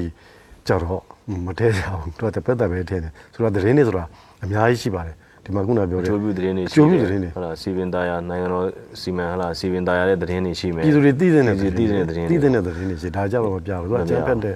[0.69, 1.03] ကြတော့
[1.47, 4.05] မတဲကြအောင်သူကတစ်ပတ်သက်ပဲထင်တယ်ဆိုတော့သတင်းတွေဆိုတာ
[4.45, 5.17] အများကြီးရှိပါတယ်
[5.47, 8.65] ဒီမှာခုနပြောတယ်ကျိုးပြသတင်းတွေကျိုးပြသတင်းတွေဟုတ်လားစီဗင်တာယာနိုင်ငံတော်
[9.01, 14.55] စီမံဟုတ်လားစီဗင်တာယာတဲ့သတင်းတွေရှိမယ်ပြည်သူတွေသိတဲ့နဲ့ပြည်သူတွေသိတဲ့သတင်းသိတဲ့နဲ့သတင်းတွေရှိဒါကြောင့်မပြဘူးသူကကြံဖက်တဲ့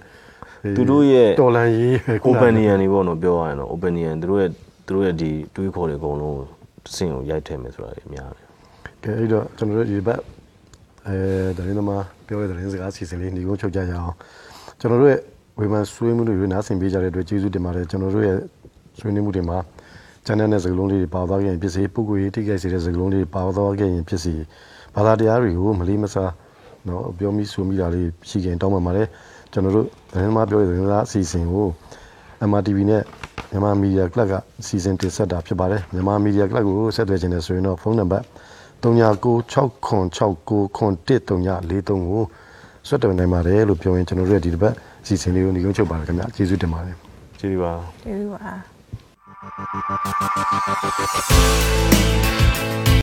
[0.76, 4.50] သူတို့ရဲ့တော်လန်ရေးပဲခုနက opinion တွေပေါ့နော်ပြောရရင်တော့ opinion သူတို့ရဲ့
[4.86, 6.36] သူတို့ရဲ့ဒီတွေးခေါ်တွေအကုန်လုံး
[6.96, 8.46] စင်ကိုရိုက်ထည့်မယ်ဆိုတာတွေအများတယ်
[9.04, 10.20] ကဲအဲ့တော့ကျွန်တော်တို့ဒီဘက်
[11.06, 11.16] အဲ
[11.56, 14.14] သတင်းသမားပြောတဲ့သတင်းစကားစီစဉ်လေးညီကုန်းချုပ်ကြရအောင်
[14.80, 15.20] ကျွန်တော်တို့ရဲ့
[15.58, 18.36] ဝေဖန်ဆွေးမှုတွေနားဆင်ပေးကြတဲ့အတွက်ကျေးဇူးတင်ပါတယ်ကျွန်တော်တို့ရဲ့
[18.98, 19.58] ဆွေးနွေးမှုတွေမှာ
[20.30, 24.34] ကြမ်းတမ်းတဲ့စကားလုံးလေးတွေပါသွားခဲ့ရင်ဖြစ်စေပုဂ္ဂိုလ်ရေးတိကျစေတဲ့စကားလုံးလေးတွေပါသွားခဲ့ရင်ဖြစ်စေ
[24.94, 26.32] ဘာသာတရားတွေကိုမလေးမစား
[26.88, 29.06] နော်ပြောမိဆိုမိတာလေးရှိခင်တောင်းပန်ပါတယ်
[29.52, 31.66] ကျွန်တော်တို့သတင်းမှာပြောတဲ့သတင်းသားအစီအစဉ်ကို
[32.48, 33.02] MRTV နဲ့
[33.50, 38.24] မြန်မာမီဒီယာကလပ်ကအစီအစဉ်တင်ဆက်တာဖြစ်ပါတယ်မြန်မာမီဒီယာကလပ်ကိုဆက်သွယ်ခြင်းနဲ့ဆိုရင်တော့ဖုန်းနံပါတ်
[38.82, 40.62] 3996699133ကို
[42.88, 46.96] ဆက်သွယ်နိုင်ပါတယ်လို့ပြောရင်ကျွန်တော်တို့ရဲ့ဒီတစ်ပတ်အစီအစဉ်လေးကိုညွှန်ချုပ်ပါတယ်ခင်ဗျာကျေးဇူးတင်ပါတယ်
[47.38, 48.69] ကျေးဇူးပါကျေးဇူးပါ
[49.62, 49.74] Thank
[51.94, 51.99] you.